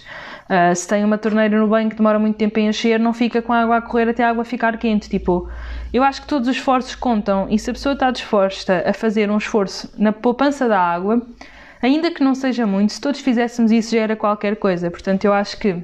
uh, 0.49 0.73
se 0.73 0.87
tem 0.87 1.03
uma 1.03 1.17
torneira 1.17 1.59
no 1.59 1.67
banho 1.67 1.89
que 1.89 1.95
demora 1.95 2.17
muito 2.17 2.37
tempo 2.37 2.57
a 2.57 2.61
encher, 2.61 2.99
não 2.99 3.13
fica 3.13 3.41
com 3.41 3.51
a 3.51 3.61
água 3.61 3.77
a 3.77 3.81
correr 3.81 4.09
até 4.09 4.23
a 4.23 4.29
água 4.29 4.45
ficar 4.45 4.77
quente, 4.77 5.09
tipo, 5.09 5.49
eu 5.93 6.03
acho 6.03 6.21
que 6.21 6.27
todos 6.27 6.47
os 6.47 6.55
esforços 6.55 6.95
contam. 6.95 7.47
E 7.49 7.59
se 7.59 7.69
a 7.69 7.73
pessoa 7.73 7.93
está 7.93 8.11
disposta 8.11 8.83
a 8.85 8.93
fazer 8.93 9.29
um 9.29 9.37
esforço 9.37 9.91
na 9.97 10.13
poupança 10.13 10.67
da 10.67 10.79
água, 10.79 11.21
ainda 11.81 12.11
que 12.11 12.23
não 12.23 12.33
seja 12.33 12.65
muito, 12.65 12.93
se 12.93 13.01
todos 13.01 13.19
fizéssemos 13.19 13.71
isso 13.71 13.93
já 13.93 14.01
era 14.01 14.15
qualquer 14.15 14.55
coisa, 14.55 14.89
portanto 14.89 15.25
eu 15.25 15.33
acho 15.33 15.57
que 15.59 15.83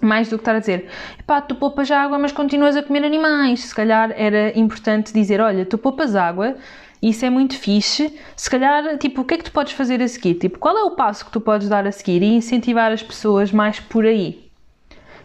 mais 0.00 0.28
do 0.28 0.36
que 0.36 0.42
estar 0.42 0.54
a 0.54 0.58
dizer, 0.58 0.88
pá, 1.26 1.40
tu 1.40 1.54
poupas 1.54 1.90
água, 1.90 2.18
mas 2.18 2.32
continuas 2.32 2.76
a 2.76 2.82
comer 2.82 3.04
animais. 3.04 3.60
Se 3.60 3.74
calhar 3.74 4.12
era 4.16 4.58
importante 4.58 5.12
dizer, 5.12 5.40
olha, 5.40 5.64
tu 5.64 5.76
poupas 5.78 6.16
água, 6.16 6.56
isso 7.02 7.24
é 7.24 7.30
muito 7.30 7.56
fixe. 7.56 8.18
Se 8.36 8.50
calhar, 8.50 8.98
tipo, 8.98 9.22
o 9.22 9.24
que 9.24 9.34
é 9.34 9.38
que 9.38 9.44
tu 9.44 9.52
podes 9.52 9.72
fazer 9.72 10.02
a 10.02 10.08
seguir? 10.08 10.34
Tipo, 10.34 10.58
qual 10.58 10.76
é 10.76 10.82
o 10.82 10.92
passo 10.92 11.24
que 11.24 11.30
tu 11.30 11.40
podes 11.40 11.68
dar 11.68 11.86
a 11.86 11.92
seguir 11.92 12.22
e 12.22 12.34
incentivar 12.34 12.92
as 12.92 13.02
pessoas 13.02 13.52
mais 13.52 13.80
por 13.80 14.04
aí? 14.04 14.50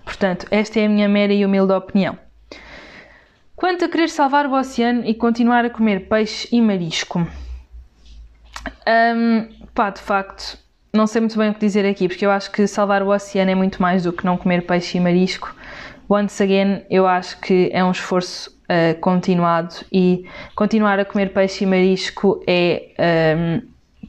Portanto, 0.03 0.45
esta 0.51 0.79
é 0.79 0.85
a 0.85 0.89
minha 0.89 1.09
mera 1.09 1.33
e 1.33 1.45
humilde 1.45 1.73
opinião. 1.73 2.17
Quanto 3.55 3.85
a 3.85 3.89
querer 3.89 4.09
salvar 4.09 4.45
o 4.45 4.53
oceano 4.53 5.05
e 5.05 5.13
continuar 5.13 5.65
a 5.65 5.69
comer 5.69 6.07
peixe 6.07 6.47
e 6.51 6.61
marisco, 6.61 7.25
um, 8.87 9.49
pá, 9.73 9.89
de 9.89 10.01
facto, 10.01 10.57
não 10.95 11.07
sei 11.07 11.21
muito 11.21 11.37
bem 11.37 11.49
o 11.49 11.53
que 11.53 11.59
dizer 11.59 11.85
aqui, 11.85 12.07
porque 12.07 12.25
eu 12.25 12.31
acho 12.31 12.51
que 12.51 12.65
salvar 12.67 13.03
o 13.03 13.09
oceano 13.09 13.51
é 13.51 13.55
muito 13.55 13.81
mais 13.81 14.03
do 14.03 14.13
que 14.13 14.25
não 14.25 14.37
comer 14.37 14.65
peixe 14.65 14.97
e 14.97 15.01
marisco. 15.01 15.53
Once 16.09 16.41
again, 16.41 16.83
eu 16.89 17.05
acho 17.07 17.39
que 17.39 17.69
é 17.73 17.83
um 17.83 17.91
esforço 17.91 18.55
uh, 18.63 18.99
continuado 18.99 19.75
e 19.91 20.25
continuar 20.55 20.99
a 20.99 21.05
comer 21.05 21.33
peixe 21.33 21.63
e 21.63 21.67
marisco 21.67 22.43
é 22.47 23.35
um, 23.37 23.61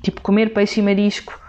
tipo 0.02 0.21
comer 0.21 0.52
peixe 0.52 0.81
e 0.81 0.83
marisco 0.83 1.40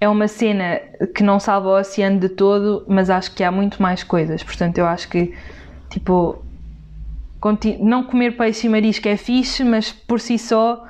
é 0.00 0.08
uma 0.08 0.28
cena 0.28 0.80
que 1.14 1.24
não 1.24 1.40
salva 1.40 1.68
o 1.68 1.78
oceano 1.78 2.20
de 2.20 2.28
todo, 2.28 2.84
mas 2.86 3.10
acho 3.10 3.34
que 3.34 3.42
há 3.42 3.50
muito 3.50 3.82
mais 3.82 4.04
coisas. 4.04 4.42
Portanto, 4.44 4.78
eu 4.78 4.86
acho 4.86 5.08
que 5.08 5.34
tipo 5.90 6.44
não 7.80 8.02
comer 8.04 8.36
peixe 8.36 8.66
e 8.66 8.70
marisco 8.70 9.08
é 9.08 9.16
fixe, 9.16 9.64
mas 9.64 9.90
por 9.92 10.20
si 10.20 10.38
só 10.38 10.84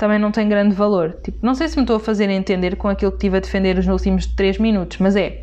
também 0.00 0.18
não 0.18 0.32
tem 0.32 0.48
grande 0.48 0.74
valor. 0.74 1.18
Tipo, 1.22 1.44
não 1.44 1.54
sei 1.54 1.68
se 1.68 1.76
me 1.76 1.82
estou 1.82 1.96
a 1.96 2.00
fazer 2.00 2.30
entender 2.30 2.74
com 2.76 2.88
aquilo 2.88 3.10
que 3.10 3.18
estive 3.18 3.36
a 3.36 3.40
defender 3.40 3.76
nos 3.76 3.86
últimos 3.86 4.24
3 4.24 4.56
minutos, 4.56 4.96
mas 4.96 5.14
é. 5.14 5.42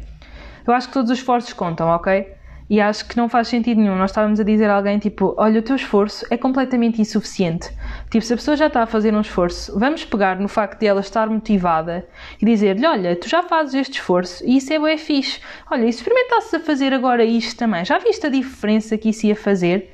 Eu 0.66 0.74
acho 0.74 0.88
que 0.88 0.94
todos 0.96 1.12
os 1.12 1.20
esforços 1.20 1.54
contam, 1.54 1.88
ok? 1.90 2.34
E 2.68 2.82
acho 2.82 3.08
que 3.08 3.16
não 3.16 3.30
faz 3.30 3.50
sentido 3.50 3.80
nenhum 3.80 3.96
nós 3.96 4.10
estávamos 4.10 4.40
a 4.40 4.44
dizer 4.44 4.68
a 4.68 4.76
alguém 4.76 4.98
tipo, 4.98 5.36
olha, 5.38 5.60
o 5.60 5.62
teu 5.62 5.76
esforço 5.76 6.26
é 6.32 6.36
completamente 6.36 7.00
insuficiente. 7.00 7.70
Tipo, 8.10 8.26
se 8.26 8.34
a 8.34 8.36
pessoa 8.36 8.58
já 8.58 8.66
está 8.66 8.82
a 8.82 8.88
fazer 8.88 9.14
um 9.14 9.22
esforço, 9.22 9.78
vamos 9.80 10.04
pegar 10.04 10.40
no 10.40 10.48
facto 10.48 10.80
de 10.80 10.88
ela 10.88 11.02
estar 11.02 11.30
motivada 11.30 12.08
e 12.42 12.46
dizer-lhe, 12.46 12.86
olha, 12.86 13.16
tu 13.16 13.30
já 13.30 13.44
fazes 13.44 13.76
este 13.76 14.00
esforço 14.00 14.44
e 14.44 14.58
isso 14.58 14.74
é 14.74 14.80
bem 14.80 14.98
fixe. 14.98 15.40
Olha, 15.70 15.86
e 15.86 15.94
se 15.94 16.00
experimentasses 16.00 16.52
a 16.56 16.60
fazer 16.60 16.94
agora 16.96 17.24
isto 17.24 17.56
também, 17.56 17.86
já 17.86 18.00
viste 18.00 18.26
a 18.26 18.30
diferença 18.30 18.98
que 18.98 19.10
isso 19.10 19.28
ia 19.28 19.36
fazer? 19.36 19.94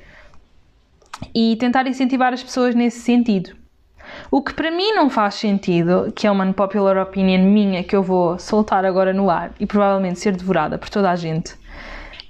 E 1.35 1.57
tentar 1.57 1.85
incentivar 1.85 2.31
as 2.31 2.41
pessoas 2.41 2.73
nesse 2.73 3.01
sentido. 3.01 3.62
O 4.31 4.41
que 4.41 4.53
para 4.53 4.71
mim 4.71 4.93
não 4.93 5.09
faz 5.09 5.35
sentido, 5.35 6.11
que 6.15 6.27
é 6.27 6.31
uma 6.31 6.43
unpopular 6.43 6.97
opinion 6.97 7.43
minha 7.43 7.83
que 7.83 7.95
eu 7.95 8.03
vou 8.03 8.37
soltar 8.39 8.85
agora 8.85 9.13
no 9.13 9.29
ar 9.29 9.51
e 9.59 9.65
provavelmente 9.65 10.19
ser 10.19 10.35
devorada 10.35 10.77
por 10.77 10.89
toda 10.89 11.11
a 11.11 11.15
gente, 11.15 11.55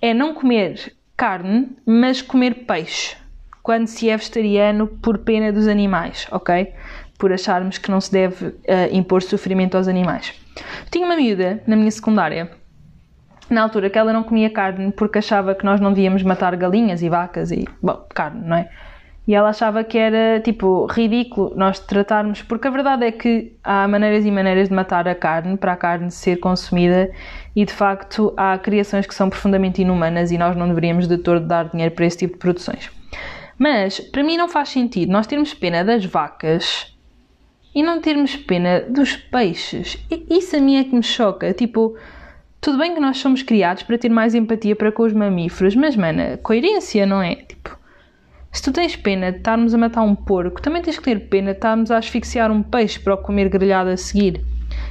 é 0.02 0.14
não 0.14 0.34
comer 0.34 0.94
carne, 1.16 1.70
mas 1.86 2.22
comer 2.22 2.66
peixe 2.66 3.16
quando 3.64 3.88
se 3.88 4.10
é 4.10 4.18
vegetariano 4.18 4.88
por 4.88 5.20
pena 5.20 5.52
dos 5.52 5.70
animais, 5.70 6.28
ok? 6.30 6.74
Por 7.18 7.32
acharmos 7.32 7.78
que 7.78 7.90
não 7.90 8.02
se 8.02 8.12
deve 8.12 8.48
uh, 8.48 8.56
impor 8.92 9.22
sofrimento 9.22 9.78
aos 9.78 9.88
animais. 9.88 10.34
Tinha 10.92 11.06
uma 11.06 11.16
miúda 11.16 11.64
na 11.66 11.78
minha 11.78 11.90
secundária, 11.90 12.52
na 13.50 13.62
altura 13.62 13.90
que 13.90 13.98
ela 13.98 14.12
não 14.12 14.24
comia 14.24 14.50
carne 14.50 14.92
porque 14.92 15.20
achava 15.20 15.56
que 15.56 15.64
nós 15.64 15.80
não 15.80 15.94
devíamos 15.94 16.24
matar 16.24 16.56
galinhas 16.58 17.02
e 17.02 17.08
vacas 17.08 17.52
e, 17.52 17.66
bom, 17.82 18.06
carne, 18.14 18.46
não 18.46 18.58
é? 18.58 18.70
E 19.26 19.34
ela 19.34 19.50
achava 19.50 19.84
que 19.84 19.98
era 19.98 20.42
tipo 20.42 20.86
ridículo 20.86 21.54
nós 21.56 21.80
tratarmos, 21.80 22.42
porque 22.42 22.68
a 22.68 22.72
verdade 22.72 23.06
é 23.06 23.12
que 23.12 23.54
há 23.64 23.88
maneiras 23.88 24.26
e 24.26 24.32
maneiras 24.32 24.68
de 24.68 24.76
matar 24.76 25.08
a 25.08 25.16
carne 25.16 25.56
para 25.56 25.72
a 25.74 25.78
carne 25.78 26.12
ser 26.12 26.38
consumida 26.38 27.10
e 27.56 27.64
de 27.64 27.72
facto 27.72 28.34
há 28.36 28.58
criações 28.58 29.08
que 29.08 29.16
são 29.16 29.30
profundamente 29.30 29.82
inumanas 29.82 30.30
e 30.32 30.38
nós 30.38 30.58
não 30.58 30.68
deveríamos 30.68 31.08
de 31.08 31.18
todo 31.18 31.46
dar 31.46 31.70
dinheiro 31.70 31.96
para 31.96 32.06
esse 32.06 32.18
tipo 32.18 32.34
de 32.34 32.40
produções. 32.40 32.92
Mas 33.58 34.00
para 34.00 34.24
mim 34.24 34.36
não 34.36 34.50
faz 34.50 34.70
sentido 34.70 35.12
nós 35.12 35.26
termos 35.26 35.54
pena 35.54 35.86
das 35.86 36.04
vacas 36.04 36.94
e 37.74 37.82
não 37.82 38.02
termos 38.02 38.36
pena 38.36 38.82
dos 38.82 39.16
peixes. 39.16 39.98
Isso 40.30 40.56
a 40.56 40.60
mim 40.60 40.78
é 40.78 40.84
que 40.84 40.94
me 40.94 41.04
choca. 41.04 41.54
Tipo, 41.54 41.98
tudo 42.62 42.78
bem 42.78 42.94
que 42.94 43.00
nós 43.00 43.18
somos 43.18 43.42
criados 43.42 43.84
para 43.84 43.98
ter 43.98 44.10
mais 44.10 44.36
empatia 44.36 44.76
para 44.76 44.92
com 44.92 45.04
os 45.04 45.14
mamíferos, 45.14 45.76
mas, 45.76 45.96
mana, 45.96 46.38
coerência, 46.38 47.06
não 47.06 47.22
é? 47.22 47.36
Tipo, 47.36 47.78
se 48.54 48.62
tu 48.62 48.72
tens 48.72 48.96
pena 48.96 49.32
de 49.32 49.40
estarmos 49.40 49.74
a 49.74 49.78
matar 49.80 50.04
um 50.04 50.14
porco, 50.14 50.62
também 50.62 50.82
tens 50.82 51.00
que 51.00 51.04
ter 51.04 51.28
pena 51.28 51.52
de 51.52 51.58
estarmos 51.58 51.90
a 51.90 51.98
asfixiar 51.98 52.52
um 52.52 52.62
peixe 52.62 53.00
para 53.00 53.16
o 53.16 53.18
comer 53.18 53.50
grelhado 53.50 53.90
a 53.90 53.98
seguir. 53.98 54.46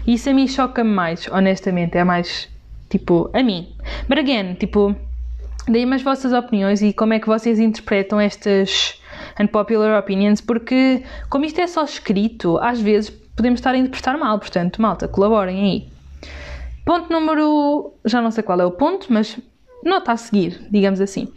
Isso 0.04 0.28
a 0.28 0.34
mim 0.34 0.48
choca-me 0.48 0.90
mais, 0.90 1.28
honestamente, 1.28 1.96
é 1.96 2.02
mais, 2.02 2.48
tipo, 2.90 3.30
a 3.32 3.40
mim. 3.40 3.72
But 4.08 4.18
again, 4.18 4.54
tipo, 4.54 4.96
deem-me 5.68 5.94
as 5.94 6.02
vossas 6.02 6.32
opiniões 6.32 6.82
e 6.82 6.92
como 6.92 7.12
é 7.12 7.20
que 7.20 7.28
vocês 7.28 7.60
interpretam 7.60 8.20
estas 8.20 9.00
unpopular 9.40 9.96
opinions, 9.96 10.40
porque 10.40 11.04
como 11.30 11.44
isto 11.44 11.60
é 11.60 11.66
só 11.68 11.84
escrito, 11.84 12.58
às 12.58 12.80
vezes 12.80 13.10
podemos 13.10 13.60
estar 13.60 13.74
a 13.74 13.78
interpretar 13.78 14.18
mal, 14.18 14.40
portanto, 14.40 14.82
malta, 14.82 15.06
colaborem 15.06 15.60
aí. 15.60 15.88
Ponto 16.84 17.12
número. 17.12 17.94
já 18.04 18.20
não 18.20 18.32
sei 18.32 18.42
qual 18.42 18.60
é 18.60 18.66
o 18.66 18.72
ponto, 18.72 19.06
mas 19.08 19.38
nota 19.84 20.10
a 20.10 20.16
seguir, 20.16 20.66
digamos 20.68 21.00
assim. 21.00 21.28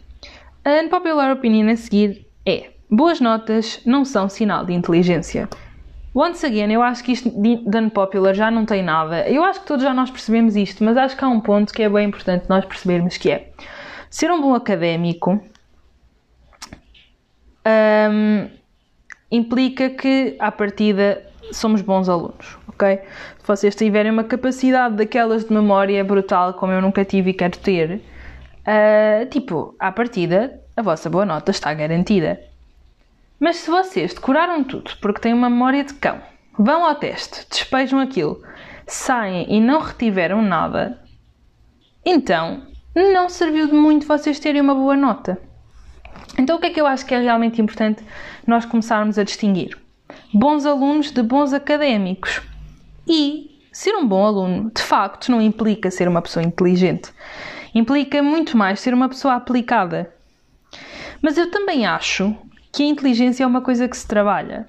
A 0.66 0.82
unpopular 0.82 1.30
opinion 1.30 1.70
a 1.70 1.76
seguir 1.76 2.26
é: 2.44 2.70
boas 2.90 3.20
notas 3.20 3.80
não 3.86 4.04
são 4.04 4.28
sinal 4.28 4.66
de 4.66 4.72
inteligência. 4.72 5.48
Once 6.12 6.44
again, 6.44 6.72
eu 6.72 6.82
acho 6.82 7.04
que 7.04 7.12
isto 7.12 7.30
de 7.30 7.78
unpopular 7.78 8.34
já 8.34 8.50
não 8.50 8.66
tem 8.66 8.82
nada. 8.82 9.28
Eu 9.28 9.44
acho 9.44 9.60
que 9.60 9.66
todos 9.66 9.84
já 9.84 9.94
nós 9.94 10.10
percebemos 10.10 10.56
isto, 10.56 10.82
mas 10.82 10.96
acho 10.96 11.16
que 11.16 11.24
há 11.24 11.28
um 11.28 11.40
ponto 11.40 11.72
que 11.72 11.84
é 11.84 11.88
bem 11.88 12.08
importante 12.08 12.46
nós 12.48 12.64
percebermos 12.64 13.16
que 13.16 13.30
é 13.30 13.52
ser 14.10 14.28
um 14.28 14.40
bom 14.40 14.56
académico 14.56 15.40
um, 18.10 18.48
implica 19.30 19.88
que, 19.90 20.34
à 20.40 20.50
partida, 20.50 21.22
somos 21.52 21.80
bons 21.80 22.08
alunos, 22.08 22.58
ok? 22.66 22.98
Se 23.38 23.46
vocês 23.46 23.76
tiverem 23.76 24.10
uma 24.10 24.24
capacidade 24.24 24.96
daquelas 24.96 25.44
de 25.44 25.52
memória 25.52 26.02
brutal, 26.02 26.54
como 26.54 26.72
eu 26.72 26.82
nunca 26.82 27.04
tive 27.04 27.30
e 27.30 27.34
quero 27.34 27.56
ter, 27.56 28.00
uh, 28.66 29.26
tipo, 29.26 29.74
à 29.78 29.92
partida, 29.92 30.60
a 30.76 30.82
vossa 30.82 31.08
boa 31.08 31.24
nota 31.24 31.50
está 31.50 31.72
garantida. 31.72 32.40
Mas 33.38 33.56
se 33.56 33.70
vocês 33.70 34.14
decoraram 34.14 34.64
tudo 34.64 34.90
porque 35.00 35.20
têm 35.20 35.32
uma 35.32 35.50
memória 35.50 35.84
de 35.84 35.94
cão, 35.94 36.20
vão 36.58 36.84
ao 36.84 36.94
teste, 36.94 37.46
despejam 37.50 38.00
aquilo, 38.00 38.42
saem 38.86 39.46
e 39.48 39.60
não 39.60 39.80
retiveram 39.80 40.42
nada, 40.42 41.00
então 42.04 42.66
não 42.94 43.28
serviu 43.28 43.66
de 43.66 43.74
muito 43.74 44.06
vocês 44.06 44.38
terem 44.38 44.62
uma 44.62 44.74
boa 44.74 44.96
nota. 44.96 45.38
Então 46.38 46.56
o 46.56 46.60
que 46.60 46.66
é 46.66 46.70
que 46.70 46.80
eu 46.80 46.86
acho 46.86 47.04
que 47.04 47.14
é 47.14 47.20
realmente 47.20 47.60
importante 47.60 48.02
nós 48.46 48.64
começarmos 48.64 49.18
a 49.18 49.24
distinguir? 49.24 49.78
Bons 50.32 50.64
alunos 50.64 51.10
de 51.10 51.22
bons 51.22 51.52
académicos. 51.52 52.40
E 53.06 53.60
ser 53.70 53.94
um 53.94 54.06
bom 54.06 54.24
aluno, 54.24 54.70
de 54.74 54.82
facto, 54.82 55.30
não 55.30 55.40
implica 55.40 55.90
ser 55.90 56.08
uma 56.08 56.22
pessoa 56.22 56.44
inteligente 56.44 57.12
implica 57.78 58.22
muito 58.22 58.56
mais 58.56 58.80
ser 58.80 58.94
uma 58.94 59.08
pessoa 59.08 59.34
aplicada. 59.34 60.10
Mas 61.20 61.36
eu 61.36 61.50
também 61.50 61.86
acho 61.86 62.34
que 62.72 62.82
a 62.82 62.86
inteligência 62.86 63.44
é 63.44 63.46
uma 63.46 63.60
coisa 63.60 63.86
que 63.86 63.96
se 63.96 64.06
trabalha. 64.06 64.66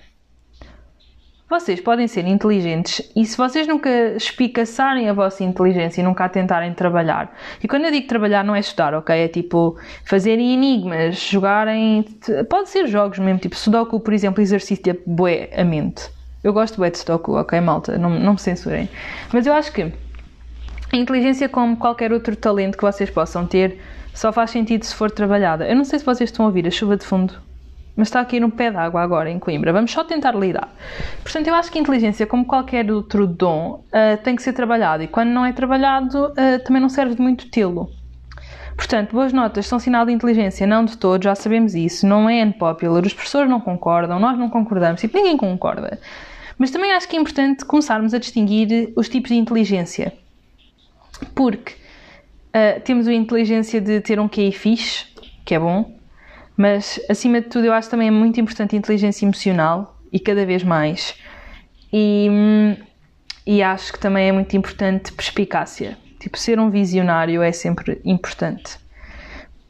vocês 1.49 1.79
podem 1.79 2.07
ser 2.07 2.27
inteligentes 2.27 3.09
e 3.15 3.25
se 3.25 3.37
vocês 3.37 3.65
nunca 3.65 3.89
espicaçarem 4.17 5.09
a 5.09 5.13
vossa 5.13 5.43
inteligência 5.43 6.01
e 6.01 6.03
nunca 6.03 6.25
a 6.25 6.29
tentarem 6.29 6.73
trabalhar, 6.73 7.33
e 7.63 7.67
quando 7.67 7.85
eu 7.85 7.91
digo 7.91 8.07
trabalhar 8.07 8.43
não 8.43 8.53
é 8.53 8.59
estudar, 8.59 8.93
ok? 8.93 9.15
É 9.15 9.27
tipo 9.29 9.77
fazerem 10.05 10.53
enigmas, 10.53 11.15
jogarem. 11.17 12.03
Pode 12.49 12.69
ser 12.69 12.87
jogos 12.87 13.19
mesmo, 13.19 13.39
tipo 13.39 13.55
Sudoku, 13.55 13.99
por 14.01 14.13
exemplo, 14.13 14.41
exercício 14.41 15.01
bué 15.05 15.49
a 15.55 15.63
mente. 15.63 16.09
Eu 16.43 16.51
gosto 16.51 16.77
bué 16.77 16.89
de 16.89 16.97
Sudoku, 16.97 17.33
ok, 17.37 17.59
malta? 17.61 17.97
Não, 17.97 18.09
não 18.09 18.33
me 18.33 18.39
censurem. 18.39 18.89
Mas 19.31 19.47
eu 19.47 19.53
acho 19.53 19.71
que 19.71 19.93
a 20.91 20.97
inteligência, 20.97 21.49
como 21.49 21.77
qualquer 21.77 22.13
outro 22.13 22.35
talento 22.35 22.77
que 22.77 22.83
vocês 22.83 23.09
possam 23.09 23.45
ter, 23.45 23.79
só 24.13 24.31
faz 24.31 24.51
sentido 24.51 24.83
se 24.83 24.95
for 24.95 25.11
trabalhada. 25.11 25.67
Eu 25.67 25.75
não 25.75 25.83
sei 25.83 25.99
se 25.99 26.05
vocês 26.05 26.29
estão 26.29 26.45
a 26.45 26.47
ouvir 26.47 26.65
a 26.67 26.71
chuva 26.71 26.97
de 26.97 27.05
fundo 27.05 27.47
mas 27.97 28.09
está 28.09 28.21
aqui 28.21 28.39
no 28.39 28.51
pé 28.51 28.69
d'água 28.69 29.01
agora 29.01 29.27
em 29.29 29.39
Coimbra. 29.39 29.73
Vamos 29.73 29.91
só 29.91 30.03
tentar 30.03 30.35
lidar. 30.35 30.71
Portanto, 31.23 31.47
eu 31.47 31.55
acho 31.55 31.71
que 31.71 31.79
a 31.79 31.81
inteligência, 31.81 32.27
como 32.27 32.45
qualquer 32.45 32.89
outro 32.91 33.25
dom, 33.25 33.83
uh, 33.87 34.23
tem 34.23 34.35
que 34.35 34.43
ser 34.43 34.53
trabalhado 34.53 35.01
e 35.01 35.07
quando 35.07 35.29
não 35.29 35.43
é 35.43 35.51
trabalhado, 35.51 36.27
uh, 36.27 36.63
também 36.63 36.79
não 36.79 36.89
serve 36.89 37.15
de 37.15 37.21
muito 37.21 37.49
tê-lo. 37.49 37.89
Portanto, 38.75 39.13
boas 39.13 39.33
notas 39.33 39.65
são 39.65 39.79
sinal 39.79 40.05
de 40.05 40.11
inteligência, 40.11 40.67
não 40.67 40.85
de 40.85 40.95
todos, 40.95 41.25
já 41.25 41.33
sabemos 41.33 41.73
isso, 41.73 42.05
não 42.05 42.29
é 42.29 42.45
unpopular, 42.45 43.03
os 43.03 43.13
professores 43.13 43.49
não 43.49 43.59
concordam, 43.59 44.19
nós 44.19 44.37
não 44.37 44.51
concordamos, 44.51 45.01
tipo, 45.01 45.17
ninguém 45.17 45.35
concorda. 45.35 45.99
Mas 46.59 46.69
também 46.69 46.91
acho 46.91 47.09
que 47.09 47.17
é 47.17 47.19
importante 47.19 47.65
começarmos 47.65 48.13
a 48.13 48.19
distinguir 48.19 48.93
os 48.95 49.09
tipos 49.09 49.29
de 49.29 49.35
inteligência. 49.37 50.13
Porque 51.33 51.73
uh, 51.73 52.81
temos 52.81 53.07
a 53.07 53.13
inteligência 53.13 53.81
de 53.81 54.01
ter 54.01 54.19
um 54.19 54.27
QI 54.27 54.51
fixe, 54.51 55.05
que 55.45 55.55
é 55.55 55.59
bom, 55.59 55.97
mas, 56.57 56.99
acima 57.07 57.39
de 57.39 57.49
tudo, 57.49 57.65
eu 57.65 57.73
acho 57.73 57.87
também 57.87 58.07
é 58.07 58.11
muito 58.11 58.41
importante 58.41 58.75
a 58.75 58.79
inteligência 58.79 59.25
emocional 59.25 59.95
e 60.11 60.19
cada 60.19 60.43
vez 60.43 60.63
mais. 60.63 61.15
E, 61.93 62.27
e 63.45 63.61
acho 63.61 63.93
que 63.93 63.99
também 63.99 64.27
é 64.27 64.31
muito 64.31 64.57
importante 64.57 65.13
perspicácia. 65.13 65.95
Tipo, 66.19 66.35
ser 66.35 66.59
um 66.59 66.71
visionário 66.71 67.43
é 67.43 67.51
sempre 67.51 68.01
importante. 68.03 68.79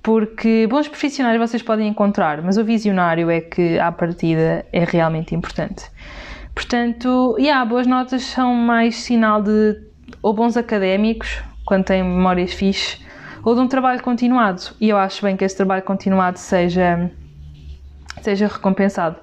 Porque 0.02 0.66
bons 0.70 0.88
profissionais 0.88 1.38
vocês 1.38 1.62
podem 1.62 1.90
encontrar, 1.90 2.42
mas 2.42 2.58
o 2.58 2.64
visionário 2.64 3.30
é 3.30 3.42
que, 3.42 3.78
à 3.78 3.92
partida, 3.92 4.66
é 4.72 4.86
realmente 4.86 5.36
importante. 5.36 5.84
Portanto, 6.56 7.36
yeah, 7.38 7.64
boas 7.66 7.86
notas 7.86 8.24
são 8.24 8.56
mais 8.56 8.96
sinal 8.96 9.44
de 9.44 9.76
ou 10.22 10.34
bons 10.34 10.58
académicos, 10.58 11.42
quando 11.66 11.86
têm 11.86 12.04
memórias 12.04 12.54
fixes, 12.54 13.06
ou 13.44 13.56
de 13.56 13.62
um 13.62 13.68
trabalho 13.68 14.02
continuado. 14.02 14.62
E 14.80 14.90
eu 14.90 14.98
acho 14.98 15.22
bem 15.22 15.36
que 15.36 15.46
esse 15.46 15.56
trabalho 15.56 15.84
continuado 15.84 16.38
seja, 16.38 17.12
seja 18.22 18.48
recompensado. 18.48 19.18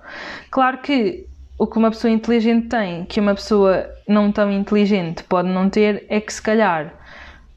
Claro 0.51 0.79
que 0.79 1.27
o 1.59 1.67
que 1.67 1.79
uma 1.79 1.91
pessoa 1.91 2.11
inteligente 2.11 2.69
tem, 2.69 3.05
que 3.05 3.21
uma 3.21 3.35
pessoa 3.35 3.89
não 4.09 4.33
tão 4.33 4.51
inteligente 4.51 5.23
pode 5.25 5.49
não 5.49 5.71
ter, 5.71 6.05
é 6.09 6.21
que 6.21 6.33
se 6.33 6.43
calhar 6.43 6.93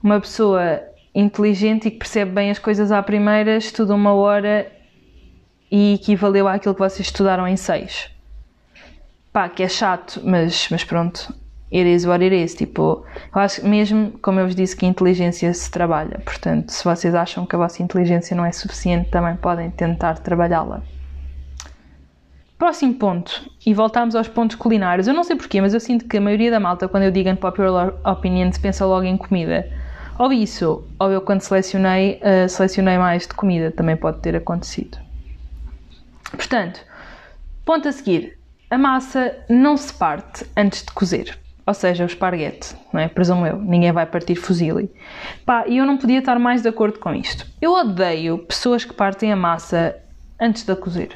uma 0.01 0.19
pessoa 0.19 0.81
inteligente 1.13 1.87
e 1.87 1.91
que 1.91 1.97
percebe 1.97 2.31
bem 2.31 2.51
as 2.51 2.59
coisas 2.59 2.91
à 2.91 3.01
primeira 3.01 3.57
estuda 3.57 3.95
uma 3.95 4.13
hora 4.13 4.71
e 5.71 5.95
equivaleu 5.95 6.47
àquilo 6.47 6.75
que 6.75 6.79
vocês 6.79 7.07
estudaram 7.07 7.47
em 7.47 7.57
seis. 7.57 8.09
Pá, 9.33 9.49
que 9.49 9.63
é 9.63 9.67
chato, 9.67 10.21
mas, 10.23 10.67
mas 10.69 10.83
pronto, 10.83 11.33
it 11.71 11.87
is 11.87 12.05
what 12.05 12.23
it 12.23 12.33
is. 12.33 12.55
Tipo, 12.55 13.03
eu 13.33 13.41
acho 13.41 13.65
mesmo, 13.65 14.11
como 14.21 14.39
eu 14.39 14.45
vos 14.45 14.55
disse, 14.55 14.75
que 14.75 14.85
a 14.85 14.89
inteligência 14.89 15.53
se 15.53 15.69
trabalha. 15.69 16.19
Portanto, 16.23 16.71
se 16.71 16.83
vocês 16.83 17.13
acham 17.13 17.45
que 17.45 17.55
a 17.55 17.59
vossa 17.59 17.83
inteligência 17.83 18.35
não 18.35 18.45
é 18.45 18.51
suficiente, 18.51 19.09
também 19.09 19.35
podem 19.35 19.69
tentar 19.71 20.19
trabalhá-la. 20.19 20.81
Próximo 22.57 22.95
ponto, 22.95 23.51
e 23.63 23.73
voltamos 23.73 24.15
aos 24.15 24.27
pontos 24.27 24.55
culinários. 24.55 25.07
Eu 25.07 25.13
não 25.13 25.23
sei 25.23 25.35
porquê, 25.35 25.61
mas 25.61 25.73
eu 25.73 25.79
sinto 25.79 26.05
que 26.05 26.17
a 26.17 26.21
maioria 26.21 26.49
da 26.49 26.59
malta, 26.59 26.87
quando 26.87 27.03
eu 27.03 27.11
digo 27.11 27.35
popular 27.35 27.93
opinion, 28.03 28.51
se 28.51 28.59
pensa 28.59 28.85
logo 28.85 29.05
em 29.05 29.15
comida. 29.15 29.69
Ou 30.17 30.33
isso, 30.33 30.83
ou 30.99 31.11
eu 31.11 31.21
quando 31.21 31.41
selecionei, 31.41 32.19
uh, 32.23 32.49
selecionei 32.49 32.97
mais 32.97 33.27
de 33.27 33.35
comida, 33.35 33.69
também 33.69 33.95
pode 33.95 34.19
ter 34.21 34.35
acontecido. 34.35 34.97
Portanto, 36.31 36.79
ponto 37.63 37.87
a 37.87 37.91
seguir: 37.91 38.39
a 38.71 38.77
massa 38.79 39.35
não 39.47 39.77
se 39.77 39.93
parte 39.93 40.43
antes 40.57 40.83
de 40.83 40.91
cozer 40.91 41.37
ou 41.67 41.73
seja, 41.73 42.05
o 42.05 42.07
esparguete, 42.07 42.77
não 42.93 43.01
é? 43.01 43.09
Presumo 43.09 43.45
eu, 43.45 43.57
ninguém 43.57 43.91
vai 43.91 44.05
partir 44.05 44.35
fuzile. 44.35 44.89
Pá, 45.45 45.65
e 45.67 45.77
eu 45.77 45.85
não 45.85 45.97
podia 45.97 46.19
estar 46.19 46.39
mais 46.39 46.61
de 46.61 46.69
acordo 46.69 46.97
com 46.97 47.13
isto. 47.13 47.45
Eu 47.61 47.73
odeio 47.73 48.37
pessoas 48.37 48.85
que 48.85 48.93
partem 48.93 49.33
a 49.33 49.35
massa 49.35 49.97
antes 50.39 50.63
de 50.63 50.71
a 50.71 50.77
cozer. 50.77 51.09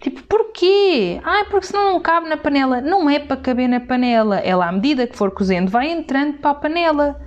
Tipo, 0.00 0.24
porquê? 0.24 1.20
Ah, 1.24 1.44
porque 1.48 1.66
senão 1.66 1.92
não 1.92 2.00
cabe 2.00 2.28
na 2.28 2.36
panela. 2.36 2.80
Não 2.80 3.08
é 3.08 3.20
para 3.20 3.36
caber 3.36 3.68
na 3.68 3.78
panela. 3.78 4.38
Ela, 4.38 4.66
à 4.66 4.72
medida 4.72 5.06
que 5.06 5.16
for 5.16 5.30
cozendo, 5.30 5.70
vai 5.70 5.88
entrando 5.88 6.38
para 6.38 6.50
a 6.50 6.54
panela. 6.54 7.20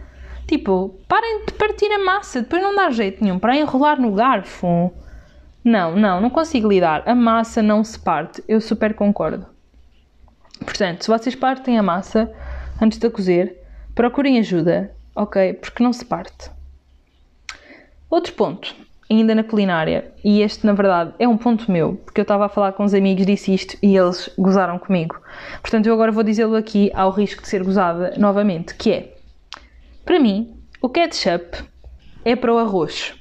Tipo, 0.46 1.00
parem 1.08 1.46
de 1.46 1.54
partir 1.54 1.90
a 1.94 2.00
massa, 2.00 2.42
depois 2.42 2.62
não 2.62 2.76
dá 2.76 2.90
jeito 2.90 3.24
nenhum 3.24 3.40
para 3.40 3.56
enrolar 3.56 4.02
no 4.02 4.12
garfo. 4.12 4.92
Não, 5.64 5.96
não, 5.96 6.20
não 6.20 6.30
consigo 6.30 6.68
lidar. 6.68 7.04
A 7.06 7.16
massa 7.16 7.62
não 7.62 7.86
se 7.86 7.98
parte. 7.98 8.44
Eu 8.50 8.60
super 8.60 8.94
concordo. 8.94 9.46
Portanto, 10.60 11.04
se 11.04 11.08
vocês 11.08 11.36
partem 11.36 11.78
a 11.78 11.84
massa, 11.84 12.32
antes 12.82 12.98
de 12.98 13.08
a 13.08 13.12
cozer, 13.12 13.58
procurem 13.94 14.40
ajuda, 14.40 14.94
ok? 15.16 15.54
Porque 15.54 15.84
não 15.84 15.94
se 15.94 16.06
parte. 16.06 16.50
Outro 18.10 18.34
ponto, 18.34 18.76
ainda 19.10 19.36
na 19.36 19.44
culinária, 19.44 20.12
e 20.24 20.42
este 20.42 20.66
na 20.66 20.74
verdade 20.74 21.14
é 21.20 21.28
um 21.28 21.38
ponto 21.38 21.72
meu, 21.72 21.96
porque 22.06 22.20
eu 22.20 22.24
estava 22.24 22.46
a 22.46 22.50
falar 22.50 22.74
com 22.74 22.84
uns 22.84 22.94
amigos, 22.94 23.26
disse 23.26 23.54
isto 23.54 23.78
e 23.84 23.96
eles 23.96 24.30
gozaram 24.38 24.80
comigo. 24.80 25.20
Portanto, 25.62 25.88
eu 25.88 25.94
agora 25.94 26.12
vou 26.12 26.24
dizê-lo 26.24 26.56
aqui 26.56 26.92
ao 26.94 27.12
risco 27.12 27.42
de 27.42 27.48
ser 27.48 27.64
gozada 27.64 28.14
novamente, 28.18 28.76
que 28.76 28.92
é, 28.92 29.16
para 30.06 30.20
mim, 30.20 30.56
o 30.82 30.90
ketchup 30.90 31.64
é 32.24 32.36
para 32.36 32.54
o 32.54 32.58
arroz. 32.58 33.14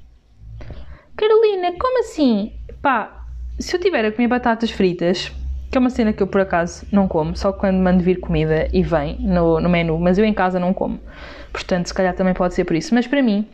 Carolina, 1.17 1.73
como 1.79 2.01
assim? 2.01 2.53
Pá, 2.81 3.27
se 3.59 3.75
eu 3.75 3.81
tiver 3.81 4.05
a 4.05 4.13
comer 4.13 4.29
batatas 4.29 4.71
fritas, 4.71 5.33
que 5.71 5.77
é 5.77 5.81
uma 5.81 5.91
cena 5.91 6.13
que 6.13 6.23
eu 6.23 6.27
por 6.27 6.41
acaso 6.41 6.87
não 6.91 7.07
como, 7.07 7.37
só 7.37 7.53
quando 7.53 7.77
mando 7.77 8.03
vir 8.03 8.21
comida 8.21 8.69
e 8.73 8.83
vem 8.83 9.19
no, 9.21 9.61
no 9.61 9.69
menu, 9.69 9.99
mas 9.99 10.19
eu 10.19 10.25
em 10.25 10.33
casa 10.33 10.59
não 10.59 10.73
como. 10.73 10.99
Portanto, 11.53 11.87
se 11.87 11.95
calhar 11.95 12.15
também 12.15 12.35
pode 12.35 12.55
ser 12.55 12.65
por 12.65 12.75
isso. 12.75 12.95
Mas 12.95 13.07
para 13.07 13.23
mim, 13.23 13.47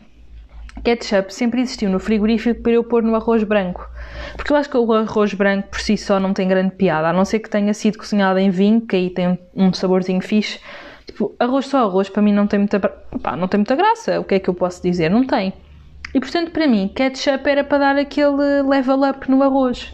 ketchup 0.85 1.33
sempre 1.35 1.61
existiu 1.61 1.90
no 1.90 1.98
frigorífico 1.98 2.62
para 2.62 2.72
eu 2.72 2.85
pôr 2.85 3.03
no 3.03 3.14
arroz 3.16 3.42
branco. 3.42 3.88
Porque 4.37 4.53
eu 4.53 4.57
acho 4.57 4.70
que 4.70 4.77
o 4.77 4.92
arroz 4.92 5.35
branco 5.35 5.68
por 5.68 5.81
si 5.81 5.96
só 5.96 6.20
não 6.20 6.33
tem 6.33 6.46
grande 6.46 6.74
piada, 6.74 7.09
a 7.09 7.12
não 7.12 7.24
ser 7.24 7.40
que 7.40 7.50
tenha 7.50 7.74
sido 7.74 7.98
cozinhado 7.98 8.38
em 8.38 8.50
vinho, 8.50 8.81
que 8.81 8.94
aí 8.94 9.11
tem 9.11 9.38
um, 9.55 9.72
saborzinho 9.72 10.20
fixe. 10.20 10.61
Tipo, 11.07 11.35
arroz 11.38 11.66
só 11.66 11.79
arroz 11.79 12.09
para 12.09 12.22
mim 12.22 12.33
não 12.33 12.46
tem 12.46 12.61
muita, 12.61 12.81
não 13.37 13.48
tem 13.48 13.59
muita 13.59 13.74
graça. 13.74 14.20
O 14.20 14.24
que 14.24 14.37
é 14.37 14.38
que 14.38 14.48
eu 14.48 14.55
posso 14.55 14.83
dizer? 14.83 15.11
Não 15.11 15.27
tem. 15.27 15.53
E 16.14 16.20
portanto, 16.20 16.53
para 16.53 16.66
mim, 16.68 16.88
ketchup 16.94 17.48
era 17.48 17.64
para 17.64 17.79
dar 17.79 17.96
aquele 17.96 18.62
level 18.62 19.00
up 19.03 19.29
no 19.29 19.42
arroz. 19.42 19.92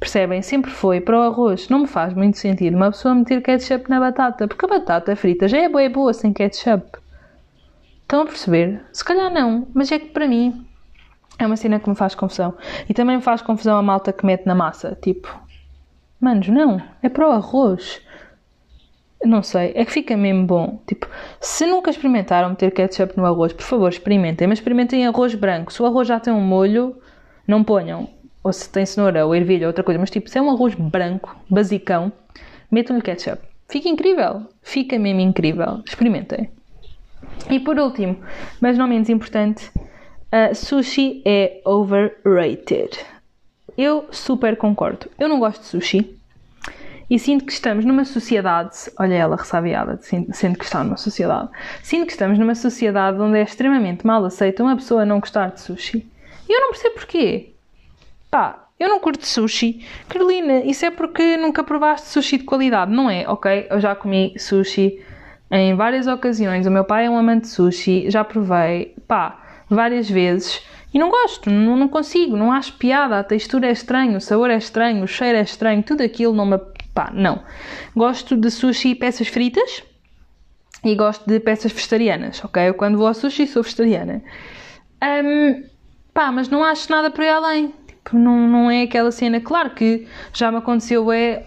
Percebem? 0.00 0.40
Sempre 0.40 0.70
foi 0.70 0.98
para 0.98 1.18
o 1.18 1.22
arroz. 1.22 1.68
Não 1.68 1.80
me 1.80 1.86
faz 1.86 2.14
muito 2.14 2.38
sentido 2.38 2.74
uma 2.74 2.90
pessoa 2.90 3.14
meter 3.14 3.42
ketchup 3.42 3.90
na 3.90 4.00
batata, 4.00 4.48
porque 4.48 4.64
a 4.64 4.68
batata 4.68 5.14
frita 5.14 5.46
já 5.46 5.58
é 5.58 5.68
boa, 5.68 5.82
é 5.82 5.90
boa 5.90 6.14
sem 6.14 6.32
ketchup. 6.32 6.98
Estão 8.00 8.22
a 8.22 8.24
perceber? 8.24 8.82
Se 8.94 9.04
calhar 9.04 9.30
não, 9.30 9.68
mas 9.74 9.92
é 9.92 9.98
que 9.98 10.06
para 10.06 10.26
mim 10.26 10.66
é 11.38 11.46
uma 11.46 11.56
cena 11.56 11.78
que 11.78 11.88
me 11.88 11.94
faz 11.94 12.14
confusão. 12.14 12.54
E 12.88 12.94
também 12.94 13.16
me 13.16 13.22
faz 13.22 13.42
confusão 13.42 13.76
a 13.76 13.82
malta 13.82 14.10
que 14.10 14.24
mete 14.24 14.46
na 14.46 14.54
massa. 14.54 14.96
Tipo, 15.02 15.38
manos, 16.18 16.48
não, 16.48 16.80
é 17.02 17.08
para 17.10 17.28
o 17.28 17.32
arroz. 17.32 18.00
Não 19.22 19.42
sei, 19.42 19.72
é 19.74 19.84
que 19.84 19.92
fica 19.92 20.16
mesmo 20.16 20.46
bom. 20.46 20.80
Tipo, 20.86 21.06
se 21.38 21.66
nunca 21.66 21.90
experimentaram 21.90 22.48
meter 22.48 22.70
ketchup 22.70 23.18
no 23.18 23.26
arroz, 23.26 23.52
por 23.52 23.64
favor, 23.64 23.90
experimentem. 23.90 24.48
Mas 24.48 24.58
experimentem 24.58 25.06
arroz 25.06 25.34
branco. 25.34 25.70
Se 25.70 25.82
o 25.82 25.86
arroz 25.86 26.08
já 26.08 26.18
tem 26.18 26.32
um 26.32 26.40
molho, 26.40 26.96
não 27.46 27.62
ponham 27.62 28.08
ou 28.42 28.52
se 28.52 28.68
tem 28.68 28.86
cenoura 28.86 29.26
ou 29.26 29.34
ervilha, 29.34 29.66
outra 29.66 29.84
coisa, 29.84 29.98
mas 29.98 30.10
tipo, 30.10 30.28
se 30.28 30.38
é 30.38 30.42
um 30.42 30.50
arroz 30.50 30.74
branco, 30.74 31.36
basicão, 31.48 32.12
metam-lhe 32.70 33.02
ketchup. 33.02 33.42
Fica 33.68 33.88
incrível, 33.88 34.46
fica 34.62 34.98
mesmo 34.98 35.20
incrível. 35.20 35.82
Experimentem. 35.86 36.50
E 37.48 37.60
por 37.60 37.78
último, 37.78 38.18
mas 38.60 38.76
não 38.76 38.88
menos 38.88 39.08
importante, 39.08 39.70
uh, 39.76 40.54
sushi 40.54 41.22
é 41.24 41.60
overrated. 41.64 42.98
Eu 43.76 44.06
super 44.10 44.56
concordo. 44.56 45.08
Eu 45.18 45.28
não 45.28 45.38
gosto 45.38 45.60
de 45.60 45.66
sushi 45.66 46.20
e 47.10 47.18
sinto 47.18 47.44
que 47.44 47.52
estamos 47.52 47.84
numa 47.84 48.04
sociedade, 48.04 48.76
olha 48.96 49.14
ela 49.14 49.36
ressabiada, 49.36 49.98
sinto 50.00 50.58
que 50.58 50.64
está 50.64 50.84
numa 50.84 50.96
sociedade, 50.96 51.48
sinto 51.82 52.06
que 52.06 52.12
estamos 52.12 52.38
numa 52.38 52.54
sociedade 52.54 53.20
onde 53.20 53.36
é 53.36 53.42
extremamente 53.42 54.06
mal 54.06 54.24
aceita 54.24 54.62
uma 54.62 54.76
pessoa 54.76 55.04
não 55.04 55.18
gostar 55.18 55.50
de 55.50 55.60
sushi. 55.60 56.08
E 56.48 56.52
eu 56.52 56.60
não 56.60 56.70
percebo 56.70 56.94
porquê. 56.94 57.49
Pá, 58.30 58.68
eu 58.78 58.88
não 58.88 59.00
curto 59.00 59.26
sushi. 59.26 59.84
Carolina, 60.08 60.64
isso 60.64 60.84
é 60.86 60.90
porque 60.90 61.36
nunca 61.36 61.64
provaste 61.64 62.08
sushi 62.08 62.38
de 62.38 62.44
qualidade, 62.44 62.92
não 62.92 63.10
é? 63.10 63.28
Ok, 63.28 63.66
eu 63.70 63.80
já 63.80 63.94
comi 63.94 64.34
sushi 64.38 65.02
em 65.50 65.74
várias 65.74 66.06
ocasiões. 66.06 66.66
O 66.66 66.70
meu 66.70 66.84
pai 66.84 67.06
é 67.06 67.10
um 67.10 67.18
amante 67.18 67.42
de 67.42 67.48
sushi, 67.48 68.10
já 68.10 68.22
provei. 68.22 68.94
Pá, 69.06 69.42
várias 69.68 70.08
vezes 70.08 70.62
e 70.92 70.98
não 70.98 71.08
gosto, 71.08 71.48
não, 71.48 71.76
não 71.76 71.88
consigo, 71.88 72.36
não 72.36 72.50
acho 72.50 72.72
piada, 72.72 73.18
a 73.18 73.24
textura 73.24 73.68
é 73.68 73.72
estranha, 73.72 74.16
o 74.16 74.20
sabor 74.20 74.50
é 74.50 74.56
estranho, 74.56 75.04
o 75.04 75.06
cheiro 75.06 75.38
é 75.38 75.42
estranho, 75.42 75.82
tudo 75.82 76.02
aquilo 76.02 76.34
não 76.34 76.44
me. 76.44 76.58
pá, 76.92 77.10
não. 77.14 77.42
Gosto 77.94 78.36
de 78.36 78.50
sushi 78.50 78.90
e 78.90 78.94
peças 78.96 79.28
fritas 79.28 79.84
e 80.84 80.94
gosto 80.96 81.24
de 81.28 81.38
peças 81.38 81.72
vegetarianas, 81.72 82.44
ok? 82.44 82.68
Eu 82.68 82.74
quando 82.74 82.98
vou 82.98 83.06
ao 83.06 83.14
sushi 83.14 83.46
sou 83.46 83.62
vegetariana. 83.62 84.20
Um, 85.02 85.62
pá, 86.12 86.32
mas 86.32 86.48
não 86.48 86.64
acho 86.64 86.90
nada 86.90 87.08
para 87.08 87.24
ir 87.24 87.30
além. 87.30 87.74
Tipo, 88.04 88.18
não, 88.18 88.48
não 88.48 88.70
é 88.70 88.82
aquela 88.82 89.10
cena. 89.10 89.40
Claro 89.40 89.70
que 89.70 90.06
já 90.32 90.50
me 90.50 90.58
aconteceu, 90.58 91.12
é. 91.12 91.46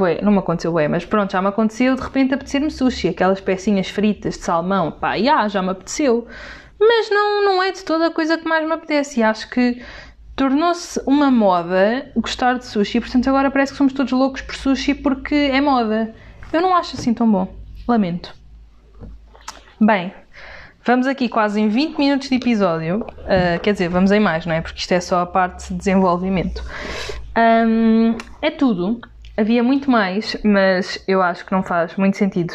Ué, 0.00 0.20
não 0.22 0.32
me 0.32 0.38
aconteceu, 0.38 0.78
é, 0.78 0.88
mas 0.88 1.04
pronto, 1.04 1.32
já 1.32 1.42
me 1.42 1.48
aconteceu 1.48 1.94
de 1.94 2.00
repente 2.00 2.32
apetecer-me 2.32 2.70
sushi, 2.70 3.08
aquelas 3.08 3.38
pecinhas 3.38 3.88
fritas 3.88 4.34
de 4.38 4.42
salmão, 4.42 4.90
pá, 4.90 5.18
já, 5.18 5.46
já 5.46 5.60
me 5.60 5.68
apeteceu. 5.68 6.26
Mas 6.80 7.10
não, 7.10 7.44
não 7.44 7.62
é 7.62 7.70
de 7.70 7.84
toda 7.84 8.06
a 8.06 8.10
coisa 8.10 8.38
que 8.38 8.48
mais 8.48 8.66
me 8.66 8.72
apetece. 8.72 9.20
E 9.20 9.22
acho 9.22 9.48
que 9.50 9.82
tornou-se 10.34 11.00
uma 11.06 11.30
moda 11.30 12.10
gostar 12.16 12.58
de 12.58 12.66
sushi, 12.66 13.00
portanto 13.00 13.28
agora 13.28 13.50
parece 13.50 13.72
que 13.72 13.78
somos 13.78 13.92
todos 13.92 14.12
loucos 14.12 14.40
por 14.42 14.54
sushi 14.54 14.94
porque 14.94 15.34
é 15.34 15.60
moda. 15.60 16.14
Eu 16.52 16.60
não 16.60 16.74
acho 16.74 16.96
assim 16.96 17.12
tão 17.12 17.30
bom. 17.30 17.54
Lamento. 17.86 18.34
Bem, 19.80 20.14
vamos 20.84 21.06
aqui 21.06 21.28
quase 21.28 21.60
em 21.60 21.68
20 21.68 21.98
minutos 21.98 22.28
de 22.28 22.36
episódio. 22.36 22.98
Uh, 23.00 23.60
quer 23.62 23.72
dizer, 23.72 23.88
vamos 23.88 24.12
em 24.12 24.20
mais, 24.20 24.44
não 24.46 24.54
é? 24.54 24.60
Porque 24.60 24.78
isto 24.78 24.92
é 24.92 25.00
só 25.00 25.20
a 25.20 25.26
parte 25.26 25.68
de 25.68 25.78
desenvolvimento. 25.78 26.62
Um, 27.36 28.16
é 28.40 28.50
tudo. 28.50 29.00
Havia 29.36 29.62
muito 29.62 29.90
mais, 29.90 30.36
mas 30.44 31.02
eu 31.08 31.20
acho 31.20 31.44
que 31.44 31.52
não 31.52 31.62
faz 31.62 31.96
muito 31.96 32.16
sentido 32.16 32.54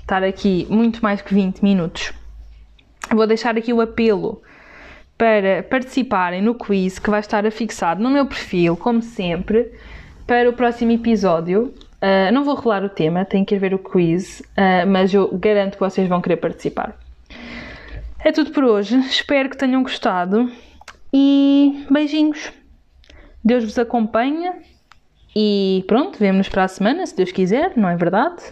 estar 0.00 0.24
aqui 0.24 0.66
muito 0.68 1.00
mais 1.00 1.20
que 1.20 1.32
20 1.32 1.62
minutos. 1.62 2.12
Vou 3.12 3.26
deixar 3.26 3.56
aqui 3.56 3.72
o 3.72 3.80
apelo 3.80 4.42
para 5.16 5.62
participarem 5.62 6.42
no 6.42 6.54
quiz 6.54 6.98
que 6.98 7.08
vai 7.08 7.20
estar 7.20 7.46
afixado 7.46 8.02
no 8.02 8.10
meu 8.10 8.26
perfil, 8.26 8.76
como 8.76 9.00
sempre, 9.02 9.72
para 10.26 10.50
o 10.50 10.52
próximo 10.52 10.90
episódio. 10.90 11.72
Uh, 12.02 12.32
não 12.32 12.44
vou 12.44 12.56
rolar 12.56 12.84
o 12.84 12.88
tema, 12.88 13.24
tem 13.24 13.44
que 13.44 13.54
ir 13.54 13.58
ver 13.58 13.72
o 13.72 13.78
quiz, 13.78 14.40
uh, 14.40 14.86
mas 14.86 15.14
eu 15.14 15.30
garanto 15.38 15.74
que 15.74 15.80
vocês 15.80 16.08
vão 16.08 16.20
querer 16.20 16.36
participar. 16.36 17.05
É 18.18 18.32
tudo 18.32 18.50
por 18.50 18.64
hoje, 18.64 18.98
espero 19.00 19.50
que 19.50 19.56
tenham 19.56 19.82
gostado 19.82 20.50
e 21.12 21.86
beijinhos. 21.90 22.52
Deus 23.44 23.64
vos 23.64 23.78
acompanha 23.78 24.54
e 25.34 25.84
pronto, 25.86 26.18
vemo-nos 26.18 26.48
para 26.48 26.64
a 26.64 26.68
semana, 26.68 27.06
se 27.06 27.14
Deus 27.14 27.30
quiser, 27.30 27.76
não 27.76 27.88
é 27.88 27.96
verdade? 27.96 28.42